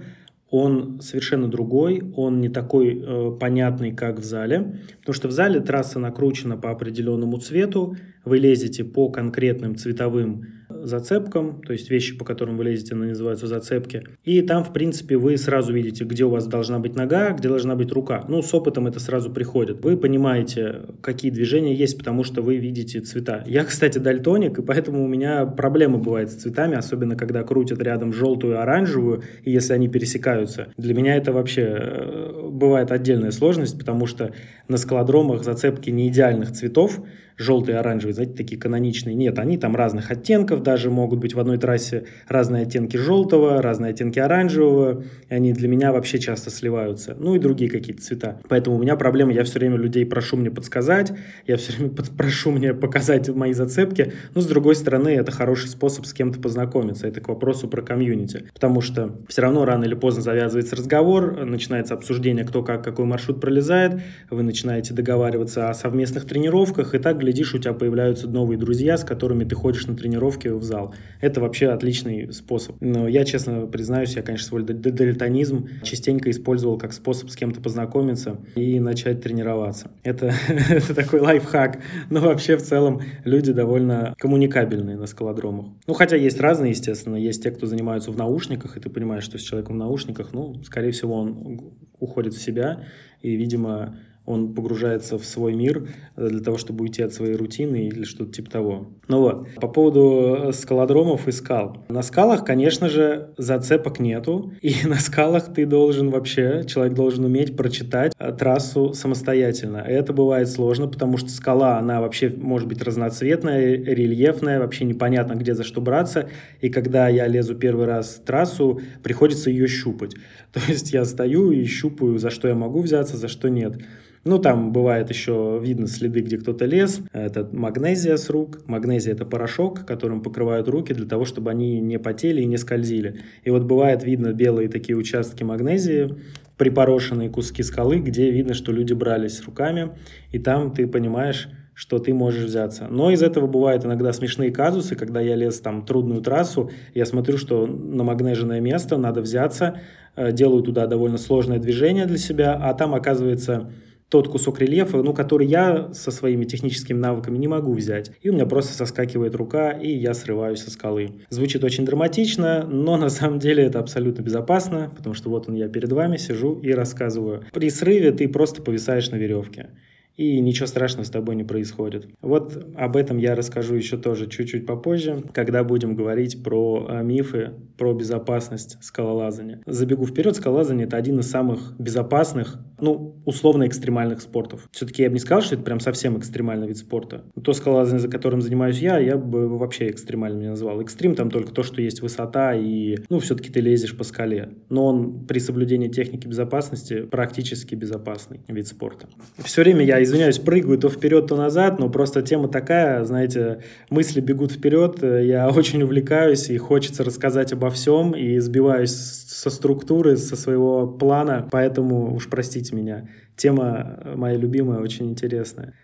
он 0.50 1.00
совершенно 1.00 1.48
другой, 1.48 2.02
он 2.14 2.40
не 2.40 2.48
такой 2.48 2.96
э, 2.96 3.32
понятный, 3.40 3.90
как 3.90 4.20
в 4.20 4.24
зале, 4.24 4.78
потому 5.00 5.14
что 5.14 5.26
в 5.26 5.32
зале 5.32 5.58
трасса 5.58 5.98
накручена 5.98 6.56
по 6.56 6.70
определенному 6.70 7.38
цвету, 7.38 7.96
вы 8.24 8.38
лезете 8.38 8.84
по 8.84 9.08
конкретным 9.08 9.74
цветовым 9.74 10.46
зацепкам, 10.84 11.62
то 11.62 11.72
есть 11.72 11.90
вещи, 11.90 12.16
по 12.16 12.24
которым 12.24 12.56
вы 12.56 12.64
лезете, 12.64 12.94
они 12.94 13.06
называются 13.06 13.46
зацепки. 13.46 14.04
И 14.24 14.42
там, 14.42 14.64
в 14.64 14.72
принципе, 14.72 15.16
вы 15.16 15.36
сразу 15.36 15.72
видите, 15.72 16.04
где 16.04 16.24
у 16.24 16.28
вас 16.28 16.46
должна 16.46 16.78
быть 16.78 16.94
нога, 16.94 17.30
где 17.32 17.48
должна 17.48 17.74
быть 17.74 17.90
рука. 17.92 18.24
Ну, 18.28 18.42
с 18.42 18.52
опытом 18.54 18.86
это 18.86 19.00
сразу 19.00 19.30
приходит. 19.30 19.82
Вы 19.82 19.96
понимаете, 19.96 20.82
какие 21.00 21.30
движения 21.30 21.74
есть, 21.74 21.98
потому 21.98 22.24
что 22.24 22.42
вы 22.42 22.56
видите 22.56 23.00
цвета. 23.00 23.42
Я, 23.46 23.64
кстати, 23.64 23.98
дальтоник, 23.98 24.58
и 24.58 24.62
поэтому 24.62 25.04
у 25.04 25.08
меня 25.08 25.46
проблемы 25.46 25.98
бывают 25.98 26.30
с 26.30 26.34
цветами, 26.34 26.76
особенно 26.76 27.16
когда 27.16 27.42
крутят 27.42 27.82
рядом 27.82 28.12
желтую 28.12 28.54
и 28.54 28.56
оранжевую, 28.56 29.22
и 29.42 29.50
если 29.50 29.72
они 29.72 29.88
пересекаются. 29.88 30.68
Для 30.76 30.94
меня 30.94 31.16
это 31.16 31.32
вообще 31.32 31.62
э, 31.62 32.43
бывает 32.54 32.90
отдельная 32.92 33.30
сложность, 33.30 33.78
потому 33.78 34.06
что 34.06 34.32
на 34.68 34.76
скалодромах 34.76 35.44
зацепки 35.44 35.90
не 35.90 36.08
идеальных 36.08 36.52
цветов, 36.52 37.00
желтые 37.36 37.78
оранжевые, 37.78 38.14
знаете, 38.14 38.34
такие 38.34 38.60
каноничные. 38.60 39.14
Нет, 39.14 39.38
они 39.38 39.58
там 39.58 39.74
разных 39.74 40.10
оттенков, 40.10 40.62
даже 40.62 40.90
могут 40.90 41.18
быть 41.18 41.34
в 41.34 41.40
одной 41.40 41.58
трассе 41.58 42.04
разные 42.28 42.62
оттенки 42.62 42.96
желтого, 42.96 43.60
разные 43.60 43.90
оттенки 43.90 44.18
оранжевого, 44.18 45.04
и 45.28 45.34
они 45.34 45.52
для 45.52 45.68
меня 45.68 45.92
вообще 45.92 46.18
часто 46.18 46.50
сливаются. 46.50 47.16
Ну 47.18 47.34
и 47.34 47.38
другие 47.38 47.70
какие-то 47.70 48.02
цвета. 48.02 48.40
Поэтому 48.48 48.76
у 48.76 48.80
меня 48.80 48.96
проблема, 48.96 49.32
я 49.32 49.44
все 49.44 49.58
время 49.58 49.76
людей 49.76 50.06
прошу 50.06 50.36
мне 50.36 50.50
подсказать, 50.50 51.12
я 51.46 51.56
все 51.56 51.72
время 51.72 51.90
прошу 52.16 52.52
мне 52.52 52.72
показать 52.72 53.28
мои 53.28 53.52
зацепки, 53.52 54.12
но 54.34 54.40
с 54.40 54.46
другой 54.46 54.76
стороны, 54.76 55.08
это 55.08 55.32
хороший 55.32 55.68
способ 55.68 56.06
с 56.06 56.12
кем-то 56.12 56.40
познакомиться, 56.40 57.06
это 57.06 57.20
к 57.20 57.28
вопросу 57.28 57.68
про 57.68 57.82
комьюнити, 57.82 58.44
потому 58.52 58.80
что 58.80 59.16
все 59.28 59.42
равно 59.42 59.64
рано 59.64 59.84
или 59.84 59.94
поздно 59.94 60.22
завязывается 60.22 60.76
разговор, 60.76 61.44
начинается 61.44 61.94
обсуждение, 61.94 62.43
кто 62.44 62.62
как, 62.62 62.84
какой 62.84 63.04
маршрут 63.04 63.40
пролезает, 63.40 64.00
вы 64.30 64.42
начинаете 64.42 64.94
договариваться 64.94 65.68
о 65.68 65.74
совместных 65.74 66.26
тренировках, 66.26 66.94
и 66.94 66.98
так 66.98 67.18
глядишь, 67.18 67.54
у 67.54 67.58
тебя 67.58 67.72
появляются 67.72 68.28
новые 68.28 68.58
друзья, 68.58 68.96
с 68.96 69.04
которыми 69.04 69.44
ты 69.44 69.54
ходишь 69.54 69.86
на 69.86 69.96
тренировки 69.96 70.48
в 70.48 70.62
зал. 70.62 70.94
Это 71.20 71.40
вообще 71.40 71.68
отличный 71.68 72.32
способ. 72.32 72.76
Но 72.80 73.08
я, 73.08 73.24
честно 73.24 73.66
признаюсь, 73.66 74.16
я, 74.16 74.22
конечно, 74.22 74.46
свой 74.46 74.62
дальтонизм 74.62 75.68
частенько 75.82 76.30
использовал 76.30 76.78
как 76.78 76.92
способ 76.92 77.30
с 77.30 77.36
кем-то 77.36 77.60
познакомиться 77.60 78.38
и 78.54 78.80
начать 78.80 79.22
тренироваться. 79.22 79.90
Это, 80.02 80.34
это 80.68 80.94
такой 80.94 81.20
лайфхак. 81.20 81.80
Но 82.10 82.20
вообще, 82.20 82.56
в 82.56 82.62
целом, 82.62 83.00
люди 83.24 83.52
довольно 83.52 84.14
коммуникабельные 84.18 84.96
на 84.96 85.06
скалодромах. 85.06 85.66
Ну, 85.86 85.94
хотя 85.94 86.16
есть 86.16 86.40
разные, 86.40 86.70
естественно. 86.70 87.16
Есть 87.16 87.42
те, 87.42 87.50
кто 87.50 87.66
занимаются 87.66 88.10
в 88.10 88.16
наушниках, 88.16 88.76
и 88.76 88.80
ты 88.80 88.90
понимаешь, 88.90 89.24
что 89.24 89.38
с 89.38 89.42
человеком 89.42 89.76
в 89.76 89.78
наушниках, 89.78 90.32
ну, 90.32 90.62
скорее 90.64 90.90
всего, 90.90 91.14
он 91.14 91.72
уходит 92.04 92.34
в 92.34 92.40
себя, 92.40 92.84
и, 93.20 93.34
видимо, 93.34 93.96
он 94.26 94.54
погружается 94.54 95.18
в 95.18 95.24
свой 95.24 95.54
мир 95.54 95.88
э, 96.16 96.28
для 96.28 96.40
того, 96.40 96.56
чтобы 96.56 96.82
уйти 96.82 97.02
от 97.02 97.12
своей 97.12 97.36
рутины 97.36 97.88
или 97.88 98.04
что-то 98.04 98.32
типа 98.32 98.50
того. 98.50 98.86
Ну 99.06 99.20
вот, 99.20 99.48
по 99.56 99.68
поводу 99.68 100.48
э, 100.48 100.52
скалодромов 100.52 101.28
и 101.28 101.32
скал. 101.32 101.84
На 101.88 102.02
скалах, 102.02 102.44
конечно 102.44 102.88
же, 102.88 103.30
зацепок 103.36 104.00
нету, 104.00 104.52
и 104.62 104.74
на 104.86 104.96
скалах 104.96 105.52
ты 105.52 105.66
должен 105.66 106.10
вообще, 106.10 106.64
человек 106.66 106.94
должен 106.94 107.24
уметь 107.24 107.56
прочитать 107.56 108.12
э, 108.18 108.32
трассу 108.32 108.94
самостоятельно. 108.94 109.78
Это 109.78 110.12
бывает 110.12 110.48
сложно, 110.48 110.88
потому 110.88 111.18
что 111.18 111.28
скала, 111.28 111.78
она 111.78 112.00
вообще 112.00 112.32
может 112.34 112.66
быть 112.66 112.82
разноцветная, 112.82 113.76
рельефная, 113.76 114.58
вообще 114.58 114.84
непонятно, 114.84 115.34
где 115.34 115.54
за 115.54 115.64
что 115.64 115.82
браться, 115.82 116.28
и 116.62 116.70
когда 116.70 117.08
я 117.08 117.26
лезу 117.26 117.54
первый 117.54 117.86
раз 117.86 118.16
в 118.16 118.24
трассу, 118.24 118.80
приходится 119.02 119.50
ее 119.50 119.68
щупать. 119.68 120.14
То 120.52 120.60
есть 120.66 120.92
я 120.92 121.04
стою 121.04 121.50
и 121.50 121.64
щупаю, 121.66 122.18
за 122.18 122.30
что 122.30 122.48
я 122.48 122.54
могу 122.54 122.80
взяться, 122.80 123.18
за 123.18 123.28
что 123.28 123.48
нет. 123.48 123.76
Ну, 124.24 124.38
там 124.38 124.72
бывает 124.72 125.10
еще 125.10 125.60
видно 125.62 125.86
следы, 125.86 126.20
где 126.20 126.38
кто-то 126.38 126.64
лез. 126.64 127.00
Это 127.12 127.46
магнезия 127.52 128.16
с 128.16 128.30
рук. 128.30 128.60
Магнезия– 128.66 129.12
это 129.14 129.26
порошок, 129.26 129.84
которым 129.84 130.22
покрывают 130.22 130.66
руки 130.68 130.94
для 130.94 131.06
того, 131.06 131.26
чтобы 131.26 131.50
они 131.50 131.78
не 131.80 131.98
потели 131.98 132.40
и 132.40 132.46
не 132.46 132.56
скользили. 132.56 133.20
И 133.44 133.50
вот 133.50 133.64
бывает 133.64 134.02
видно 134.02 134.32
белые 134.32 134.68
такие 134.68 134.96
участки 134.96 135.44
магнезии, 135.44 136.16
припорошенные 136.56 137.28
куски 137.28 137.62
скалы, 137.62 137.98
где 137.98 138.30
видно, 138.30 138.54
что 138.54 138.72
люди 138.72 138.94
брались 138.94 139.42
руками, 139.44 139.90
и 140.32 140.38
там 140.38 140.72
ты 140.72 140.86
понимаешь, 140.86 141.50
что 141.74 141.98
ты 141.98 142.14
можешь 142.14 142.44
взяться. 142.44 142.86
Но 142.88 143.10
из 143.10 143.22
этого 143.22 143.46
бывают 143.46 143.84
иногда 143.84 144.12
смешные 144.12 144.52
казусы, 144.52 144.94
когда 144.94 145.20
я 145.20 145.34
лез 145.34 145.60
там 145.60 145.84
трудную 145.84 146.22
трассу, 146.22 146.70
я 146.94 147.04
смотрю, 147.04 147.36
что 147.36 147.66
на 147.66 148.04
магнеженное 148.04 148.60
место 148.60 148.96
надо 148.96 149.20
взяться, 149.20 149.80
э, 150.14 150.30
делаю 150.30 150.62
туда 150.62 150.86
довольно 150.86 151.18
сложное 151.18 151.58
движение 151.58 152.06
для 152.06 152.18
себя, 152.18 152.54
а 152.54 152.72
там 152.74 152.94
оказывается 152.94 153.72
тот 154.08 154.28
кусок 154.28 154.60
рельефа, 154.60 155.02
ну, 155.02 155.12
который 155.12 155.46
я 155.46 155.92
со 155.92 156.10
своими 156.10 156.44
техническими 156.44 156.98
навыками 156.98 157.38
не 157.38 157.48
могу 157.48 157.72
взять. 157.72 158.12
И 158.22 158.30
у 158.30 158.32
меня 158.32 158.46
просто 158.46 158.72
соскакивает 158.74 159.34
рука, 159.34 159.70
и 159.70 159.90
я 159.90 160.14
срываюсь 160.14 160.60
со 160.60 160.70
скалы. 160.70 161.12
Звучит 161.30 161.64
очень 161.64 161.84
драматично, 161.84 162.64
но 162.64 162.96
на 162.96 163.08
самом 163.08 163.38
деле 163.38 163.64
это 163.64 163.80
абсолютно 163.80 164.22
безопасно, 164.22 164.92
потому 164.96 165.14
что 165.14 165.30
вот 165.30 165.48
он 165.48 165.54
я 165.54 165.68
перед 165.68 165.90
вами 165.92 166.16
сижу 166.16 166.58
и 166.60 166.72
рассказываю. 166.72 167.44
При 167.52 167.70
срыве 167.70 168.12
ты 168.12 168.28
просто 168.28 168.62
повисаешь 168.62 169.10
на 169.10 169.16
веревке 169.16 169.70
и 170.16 170.40
ничего 170.40 170.66
страшного 170.66 171.04
с 171.04 171.10
тобой 171.10 171.36
не 171.36 171.44
происходит. 171.44 172.06
Вот 172.20 172.66
об 172.76 172.96
этом 172.96 173.18
я 173.18 173.34
расскажу 173.34 173.74
еще 173.74 173.96
тоже 173.96 174.28
чуть-чуть 174.28 174.66
попозже, 174.66 175.22
когда 175.32 175.64
будем 175.64 175.96
говорить 175.96 176.42
про 176.42 176.86
э, 176.88 177.02
мифы, 177.02 177.52
про 177.76 177.92
безопасность 177.94 178.78
скалолазания. 178.80 179.60
Забегу 179.66 180.06
вперед, 180.06 180.36
скалолазание— 180.36 180.86
это 180.86 180.96
один 180.96 181.18
из 181.18 181.30
самых 181.30 181.74
безопасных, 181.78 182.60
ну, 182.80 183.16
условно 183.24 183.66
экстремальных 183.66 184.20
спортов. 184.20 184.68
Все-таки 184.72 185.02
я 185.02 185.08
бы 185.08 185.14
не 185.14 185.20
сказал, 185.20 185.42
что 185.42 185.54
это 185.54 185.64
прям 185.64 185.80
совсем 185.80 186.18
экстремальный 186.18 186.68
вид 186.68 186.76
спорта. 186.76 187.24
То 187.42 187.52
скалолазание, 187.52 188.00
за 188.00 188.08
которым 188.08 188.40
занимаюсь 188.40 188.78
я, 188.78 188.98
я 188.98 189.16
бы 189.16 189.48
вообще 189.58 189.90
экстремальным 189.90 190.40
не 190.42 190.48
назвал. 190.48 190.80
Экстрим 190.80 191.14
там 191.14 191.30
только 191.30 191.52
то, 191.52 191.62
что 191.62 191.80
есть 191.82 192.02
высота 192.02 192.54
и, 192.54 192.98
ну, 193.08 193.18
все-таки 193.18 193.50
ты 193.50 193.60
лезешь 193.60 193.96
по 193.96 194.04
скале. 194.04 194.50
Но 194.68 194.86
он 194.86 195.26
при 195.26 195.38
соблюдении 195.38 195.88
техники 195.88 196.26
безопасности 196.26 197.02
практически 197.02 197.74
безопасный 197.74 198.40
вид 198.48 198.68
спорта. 198.68 199.08
Все 199.38 199.62
время 199.62 199.84
я 199.84 200.03
извиняюсь, 200.04 200.38
прыгаю 200.38 200.78
то 200.78 200.88
вперед, 200.88 201.26
то 201.26 201.36
назад, 201.36 201.78
но 201.78 201.88
просто 201.88 202.22
тема 202.22 202.48
такая, 202.48 203.04
знаете, 203.04 203.62
мысли 203.90 204.20
бегут 204.20 204.52
вперед, 204.52 205.02
я 205.02 205.48
очень 205.56 205.82
увлекаюсь 205.82 206.48
и 206.50 206.58
хочется 206.58 207.04
рассказать 207.04 207.52
обо 207.52 207.70
всем, 207.70 208.12
и 208.12 208.38
сбиваюсь 208.38 208.92
со 208.92 209.50
структуры, 209.50 210.16
со 210.16 210.36
своего 210.36 210.86
плана, 210.86 211.48
поэтому 211.50 212.14
уж 212.14 212.28
простите 212.28 212.74
меня. 212.74 213.08
Тема 213.36 213.98
моя 214.14 214.36
любимая, 214.36 214.78
очень 214.78 215.10
интересная. 215.10 215.74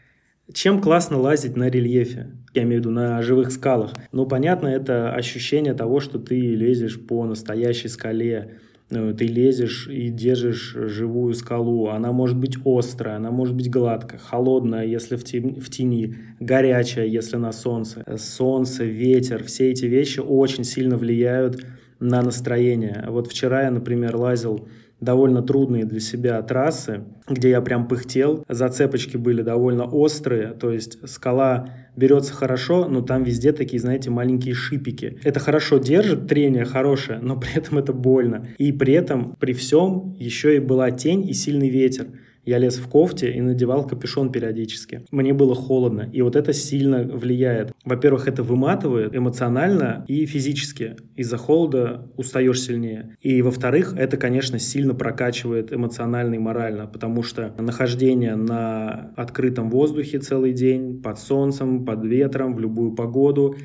Чем 0.52 0.80
классно 0.80 1.18
лазить 1.18 1.56
на 1.56 1.68
рельефе? 1.68 2.32
Я 2.54 2.62
имею 2.62 2.82
в 2.82 2.84
виду 2.84 2.90
на 2.90 3.22
живых 3.22 3.52
скалах. 3.52 3.92
Ну, 4.10 4.26
понятно, 4.26 4.66
это 4.66 5.12
ощущение 5.12 5.74
того, 5.74 6.00
что 6.00 6.18
ты 6.18 6.38
лезешь 6.54 7.00
по 7.00 7.24
настоящей 7.24 7.88
скале, 7.88 8.58
ты 8.90 9.26
лезешь 9.26 9.88
и 9.88 10.10
держишь 10.10 10.74
живую 10.74 11.34
скалу. 11.34 11.88
Она 11.88 12.12
может 12.12 12.36
быть 12.36 12.58
острая, 12.64 13.16
она 13.16 13.30
может 13.30 13.54
быть 13.54 13.70
гладкая, 13.70 14.18
холодная, 14.18 14.84
если 14.84 15.16
в 15.16 15.24
тени, 15.24 15.60
в 15.60 15.70
тени, 15.70 16.16
горячая, 16.40 17.06
если 17.06 17.36
на 17.36 17.52
солнце. 17.52 18.04
Солнце, 18.18 18.84
ветер, 18.84 19.44
все 19.44 19.70
эти 19.70 19.86
вещи 19.86 20.20
очень 20.20 20.64
сильно 20.64 20.96
влияют 20.96 21.64
на 22.00 22.22
настроение. 22.22 23.04
Вот 23.08 23.28
вчера 23.28 23.62
я, 23.62 23.70
например, 23.70 24.16
лазил 24.16 24.68
довольно 25.00 25.42
трудные 25.42 25.84
для 25.84 26.00
себя 26.00 26.40
трассы, 26.42 27.04
где 27.28 27.50
я 27.50 27.60
прям 27.60 27.88
пыхтел. 27.88 28.44
Зацепочки 28.48 29.16
были 29.16 29.42
довольно 29.42 29.84
острые, 29.84 30.48
то 30.48 30.70
есть 30.70 30.98
скала 31.08 31.68
берется 31.96 32.32
хорошо, 32.32 32.88
но 32.88 33.02
там 33.02 33.24
везде 33.24 33.52
такие, 33.52 33.80
знаете, 33.80 34.10
маленькие 34.10 34.54
шипики. 34.54 35.18
Это 35.22 35.40
хорошо 35.40 35.78
держит, 35.78 36.28
трение 36.28 36.64
хорошее, 36.64 37.18
но 37.20 37.38
при 37.38 37.56
этом 37.56 37.78
это 37.78 37.92
больно. 37.92 38.46
И 38.58 38.72
при 38.72 38.94
этом, 38.94 39.36
при 39.38 39.52
всем, 39.52 40.14
еще 40.18 40.56
и 40.56 40.60
была 40.60 40.90
тень 40.90 41.28
и 41.28 41.32
сильный 41.32 41.68
ветер. 41.68 42.06
Я 42.44 42.58
лез 42.58 42.78
в 42.78 42.88
кофте 42.88 43.32
и 43.32 43.40
надевал 43.40 43.86
капюшон 43.86 44.32
периодически. 44.32 45.04
Мне 45.10 45.32
было 45.32 45.54
холодно, 45.54 46.08
и 46.12 46.22
вот 46.22 46.36
это 46.36 46.52
сильно 46.52 47.02
влияет. 47.02 47.72
Во-первых, 47.84 48.28
это 48.28 48.42
выматывает 48.42 49.14
эмоционально 49.14 50.04
и 50.08 50.24
физически. 50.26 50.96
Из-за 51.16 51.36
холода 51.36 52.10
устаешь 52.16 52.60
сильнее. 52.60 53.16
И 53.20 53.42
во-вторых, 53.42 53.94
это, 53.96 54.16
конечно, 54.16 54.58
сильно 54.58 54.94
прокачивает 54.94 55.72
эмоционально 55.72 56.34
и 56.34 56.38
морально, 56.38 56.86
потому 56.86 57.22
что 57.22 57.54
нахождение 57.58 58.36
на 58.36 59.12
открытом 59.16 59.70
воздухе 59.70 60.18
целый 60.18 60.52
день, 60.52 61.02
под 61.02 61.18
солнцем, 61.18 61.84
под 61.84 62.04
ветром, 62.04 62.54
в 62.54 62.60
любую 62.60 62.94
погоду, 62.94 63.56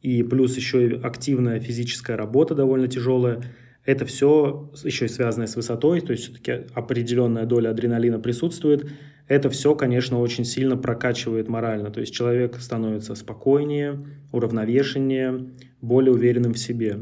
и 0.00 0.22
плюс 0.22 0.56
еще 0.56 0.88
и 0.88 1.00
активная 1.00 1.60
физическая 1.60 2.16
работа 2.16 2.54
довольно 2.54 2.88
тяжелая. 2.88 3.42
Это 3.84 4.04
все 4.04 4.70
еще 4.84 5.06
и 5.06 5.08
связанное 5.08 5.48
с 5.48 5.56
высотой, 5.56 6.00
то 6.00 6.12
есть 6.12 6.24
все-таки 6.24 6.66
определенная 6.72 7.46
доля 7.46 7.70
адреналина 7.70 8.20
присутствует. 8.20 8.86
Это 9.26 9.50
все, 9.50 9.74
конечно, 9.74 10.20
очень 10.20 10.44
сильно 10.44 10.76
прокачивает 10.76 11.48
морально. 11.48 11.90
То 11.90 12.00
есть 12.00 12.12
человек 12.14 12.60
становится 12.60 13.14
спокойнее, 13.14 14.04
уравновешеннее, 14.30 15.50
более 15.80 16.12
уверенным 16.12 16.54
в 16.54 16.58
себе. 16.58 16.98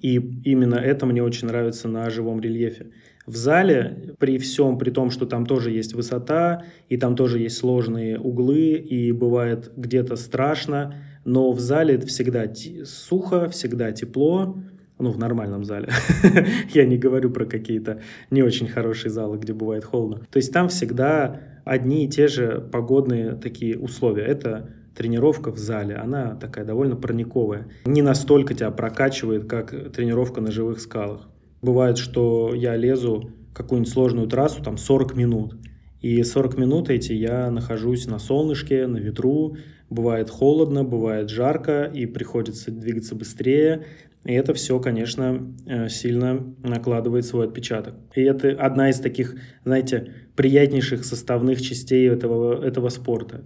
И 0.00 0.16
именно 0.44 0.76
это 0.76 1.04
мне 1.06 1.22
очень 1.22 1.48
нравится 1.48 1.88
на 1.88 2.08
живом 2.10 2.40
рельефе. 2.40 2.90
В 3.26 3.36
зале, 3.36 4.14
при 4.18 4.38
всем, 4.38 4.78
при 4.78 4.90
том, 4.90 5.10
что 5.10 5.26
там 5.26 5.46
тоже 5.46 5.70
есть 5.70 5.94
высота, 5.94 6.64
и 6.88 6.96
там 6.96 7.16
тоже 7.16 7.38
есть 7.38 7.58
сложные 7.58 8.18
углы, 8.18 8.72
и 8.72 9.12
бывает 9.12 9.72
где-то 9.76 10.16
страшно, 10.16 10.94
но 11.24 11.52
в 11.52 11.60
зале 11.60 11.94
это 11.94 12.06
всегда 12.06 12.52
сухо, 12.84 13.48
всегда 13.48 13.92
тепло, 13.92 14.58
ну, 15.00 15.10
в 15.10 15.18
нормальном 15.18 15.64
зале. 15.64 15.88
Я 16.74 16.84
не 16.84 16.98
говорю 16.98 17.30
про 17.30 17.44
какие-то 17.44 18.00
не 18.30 18.42
очень 18.42 18.68
хорошие 18.68 19.10
залы, 19.10 19.38
где 19.38 19.52
бывает 19.52 19.84
холодно. 19.84 20.26
То 20.30 20.36
есть 20.36 20.52
там 20.52 20.68
всегда 20.68 21.40
одни 21.64 22.04
и 22.04 22.08
те 22.08 22.28
же 22.28 22.60
погодные 22.72 23.32
такие 23.34 23.78
условия. 23.78 24.24
Это 24.24 24.70
тренировка 24.94 25.50
в 25.50 25.58
зале, 25.58 25.96
она 25.96 26.34
такая 26.34 26.64
довольно 26.64 26.96
парниковая. 26.96 27.68
Не 27.84 28.02
настолько 28.02 28.54
тебя 28.54 28.70
прокачивает, 28.70 29.46
как 29.46 29.92
тренировка 29.92 30.40
на 30.40 30.50
живых 30.50 30.80
скалах. 30.80 31.28
Бывает, 31.62 31.98
что 31.98 32.54
я 32.54 32.76
лезу 32.76 33.30
какую-нибудь 33.52 33.92
сложную 33.92 34.28
трассу, 34.28 34.62
там 34.62 34.76
40 34.76 35.14
минут. 35.14 35.56
И 36.00 36.22
40 36.22 36.56
минут 36.56 36.90
эти 36.90 37.12
я 37.12 37.50
нахожусь 37.50 38.06
на 38.06 38.18
солнышке, 38.18 38.86
на 38.86 38.96
ветру. 38.98 39.56
Бывает 39.90 40.30
холодно, 40.30 40.84
бывает 40.84 41.28
жарко, 41.30 41.84
и 41.84 42.06
приходится 42.06 42.70
двигаться 42.70 43.14
быстрее. 43.14 43.84
И 44.24 44.32
это 44.32 44.54
все, 44.54 44.78
конечно, 44.80 45.54
э, 45.66 45.88
сильно 45.88 46.54
накладывает 46.62 47.24
свой 47.24 47.46
отпечаток. 47.46 47.94
И 48.14 48.22
это 48.22 48.50
одна 48.50 48.90
из 48.90 49.00
таких, 49.00 49.36
знаете, 49.64 50.12
приятнейших 50.36 51.04
составных 51.04 51.60
частей 51.60 52.08
этого, 52.08 52.62
этого 52.62 52.88
спорта. 52.90 53.44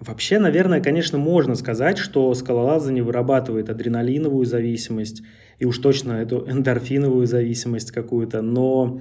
Вообще, 0.00 0.38
наверное, 0.38 0.80
конечно, 0.80 1.18
можно 1.18 1.56
сказать, 1.56 1.98
что 1.98 2.32
скалолазание 2.34 3.02
вырабатывает 3.02 3.68
адреналиновую 3.68 4.46
зависимость 4.46 5.22
и 5.58 5.64
уж 5.64 5.78
точно 5.78 6.12
эту 6.12 6.48
эндорфиновую 6.48 7.26
зависимость 7.26 7.90
какую-то, 7.90 8.42
но 8.42 9.00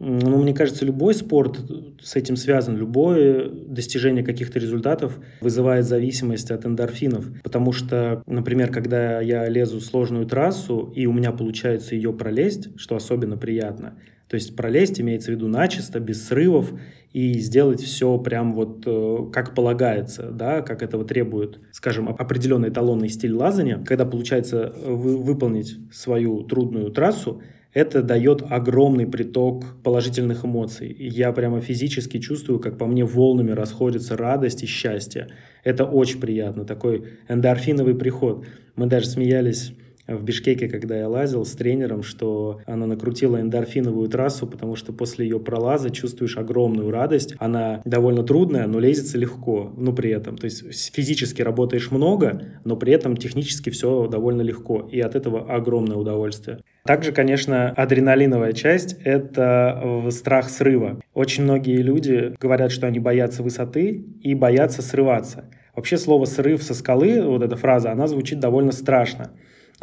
ну, 0.00 0.42
мне 0.42 0.52
кажется, 0.52 0.84
любой 0.84 1.14
спорт 1.14 1.60
с 2.02 2.16
этим 2.16 2.36
связан. 2.36 2.76
Любое 2.76 3.48
достижение 3.48 4.24
каких-то 4.24 4.58
результатов 4.58 5.18
вызывает 5.40 5.86
зависимость 5.86 6.50
от 6.50 6.66
эндорфинов. 6.66 7.26
Потому 7.42 7.72
что, 7.72 8.22
например, 8.26 8.72
когда 8.72 9.20
я 9.20 9.48
лезу 9.48 9.78
в 9.78 9.84
сложную 9.84 10.26
трассу, 10.26 10.92
и 10.94 11.06
у 11.06 11.12
меня 11.12 11.32
получается 11.32 11.94
ее 11.94 12.12
пролезть, 12.12 12.68
что 12.76 12.96
особенно 12.96 13.36
приятно, 13.36 13.96
то 14.28 14.34
есть 14.34 14.56
пролезть 14.56 15.00
имеется 15.00 15.30
в 15.30 15.34
виду 15.34 15.48
начисто, 15.48 16.00
без 16.00 16.26
срывов, 16.26 16.72
и 17.12 17.38
сделать 17.38 17.80
все 17.80 18.18
прям 18.18 18.54
вот 18.54 18.82
э, 18.86 19.18
как 19.32 19.54
полагается, 19.54 20.32
да, 20.32 20.62
как 20.62 20.82
этого 20.82 21.04
требует, 21.04 21.60
скажем, 21.70 22.08
определенный 22.08 22.70
эталонный 22.70 23.08
стиль 23.08 23.32
лазания. 23.32 23.78
Когда 23.84 24.04
получается 24.04 24.74
э, 24.74 24.92
вы, 24.92 25.16
выполнить 25.16 25.76
свою 25.92 26.42
трудную 26.42 26.90
трассу, 26.90 27.40
это 27.74 28.02
дает 28.02 28.42
огромный 28.48 29.06
приток 29.06 29.64
положительных 29.82 30.44
эмоций. 30.44 30.88
И 30.88 31.08
я 31.08 31.32
прямо 31.32 31.60
физически 31.60 32.18
чувствую, 32.18 32.60
как 32.60 32.78
по 32.78 32.86
мне 32.86 33.04
волнами 33.04 33.50
расходится 33.50 34.16
радость 34.16 34.62
и 34.62 34.66
счастье. 34.66 35.28
Это 35.64 35.84
очень 35.84 36.20
приятно, 36.20 36.64
такой 36.64 37.04
эндорфиновый 37.28 37.96
приход. 37.96 38.46
Мы 38.76 38.86
даже 38.86 39.06
смеялись 39.06 39.72
в 40.06 40.22
Бишкеке, 40.22 40.68
когда 40.68 40.96
я 40.96 41.08
лазил 41.08 41.44
с 41.44 41.52
тренером, 41.52 42.02
что 42.02 42.60
она 42.66 42.86
накрутила 42.86 43.40
эндорфиновую 43.40 44.08
трассу, 44.08 44.46
потому 44.46 44.76
что 44.76 44.92
после 44.92 45.26
ее 45.26 45.40
пролаза 45.40 45.90
чувствуешь 45.90 46.36
огромную 46.36 46.90
радость. 46.90 47.34
Она 47.38 47.80
довольно 47.84 48.22
трудная, 48.22 48.66
но 48.66 48.78
лезется 48.78 49.16
легко, 49.18 49.72
ну 49.76 49.92
при 49.94 50.10
этом. 50.10 50.36
То 50.36 50.44
есть 50.44 50.94
физически 50.94 51.42
работаешь 51.42 51.90
много, 51.90 52.42
но 52.64 52.76
при 52.76 52.92
этом 52.92 53.16
технически 53.16 53.70
все 53.70 54.06
довольно 54.06 54.42
легко. 54.42 54.86
И 54.92 55.00
от 55.00 55.14
этого 55.14 55.50
огромное 55.50 55.96
удовольствие. 55.96 56.60
Также, 56.86 57.12
конечно, 57.12 57.70
адреналиновая 57.70 58.52
часть— 58.52 58.96
это 59.04 60.04
страх 60.10 60.50
срыва. 60.50 61.00
Очень 61.14 61.44
многие 61.44 61.78
люди 61.78 62.34
говорят, 62.38 62.72
что 62.72 62.86
они 62.86 62.98
боятся 62.98 63.42
высоты 63.42 64.04
и 64.20 64.34
боятся 64.34 64.82
срываться. 64.82 65.50
Вообще 65.74 65.96
слово 65.96 66.26
«срыв 66.26 66.62
со 66.62 66.74
скалы», 66.74 67.22
вот 67.22 67.42
эта 67.42 67.56
фраза, 67.56 67.90
она 67.90 68.06
звучит 68.06 68.38
довольно 68.38 68.70
страшно. 68.70 69.30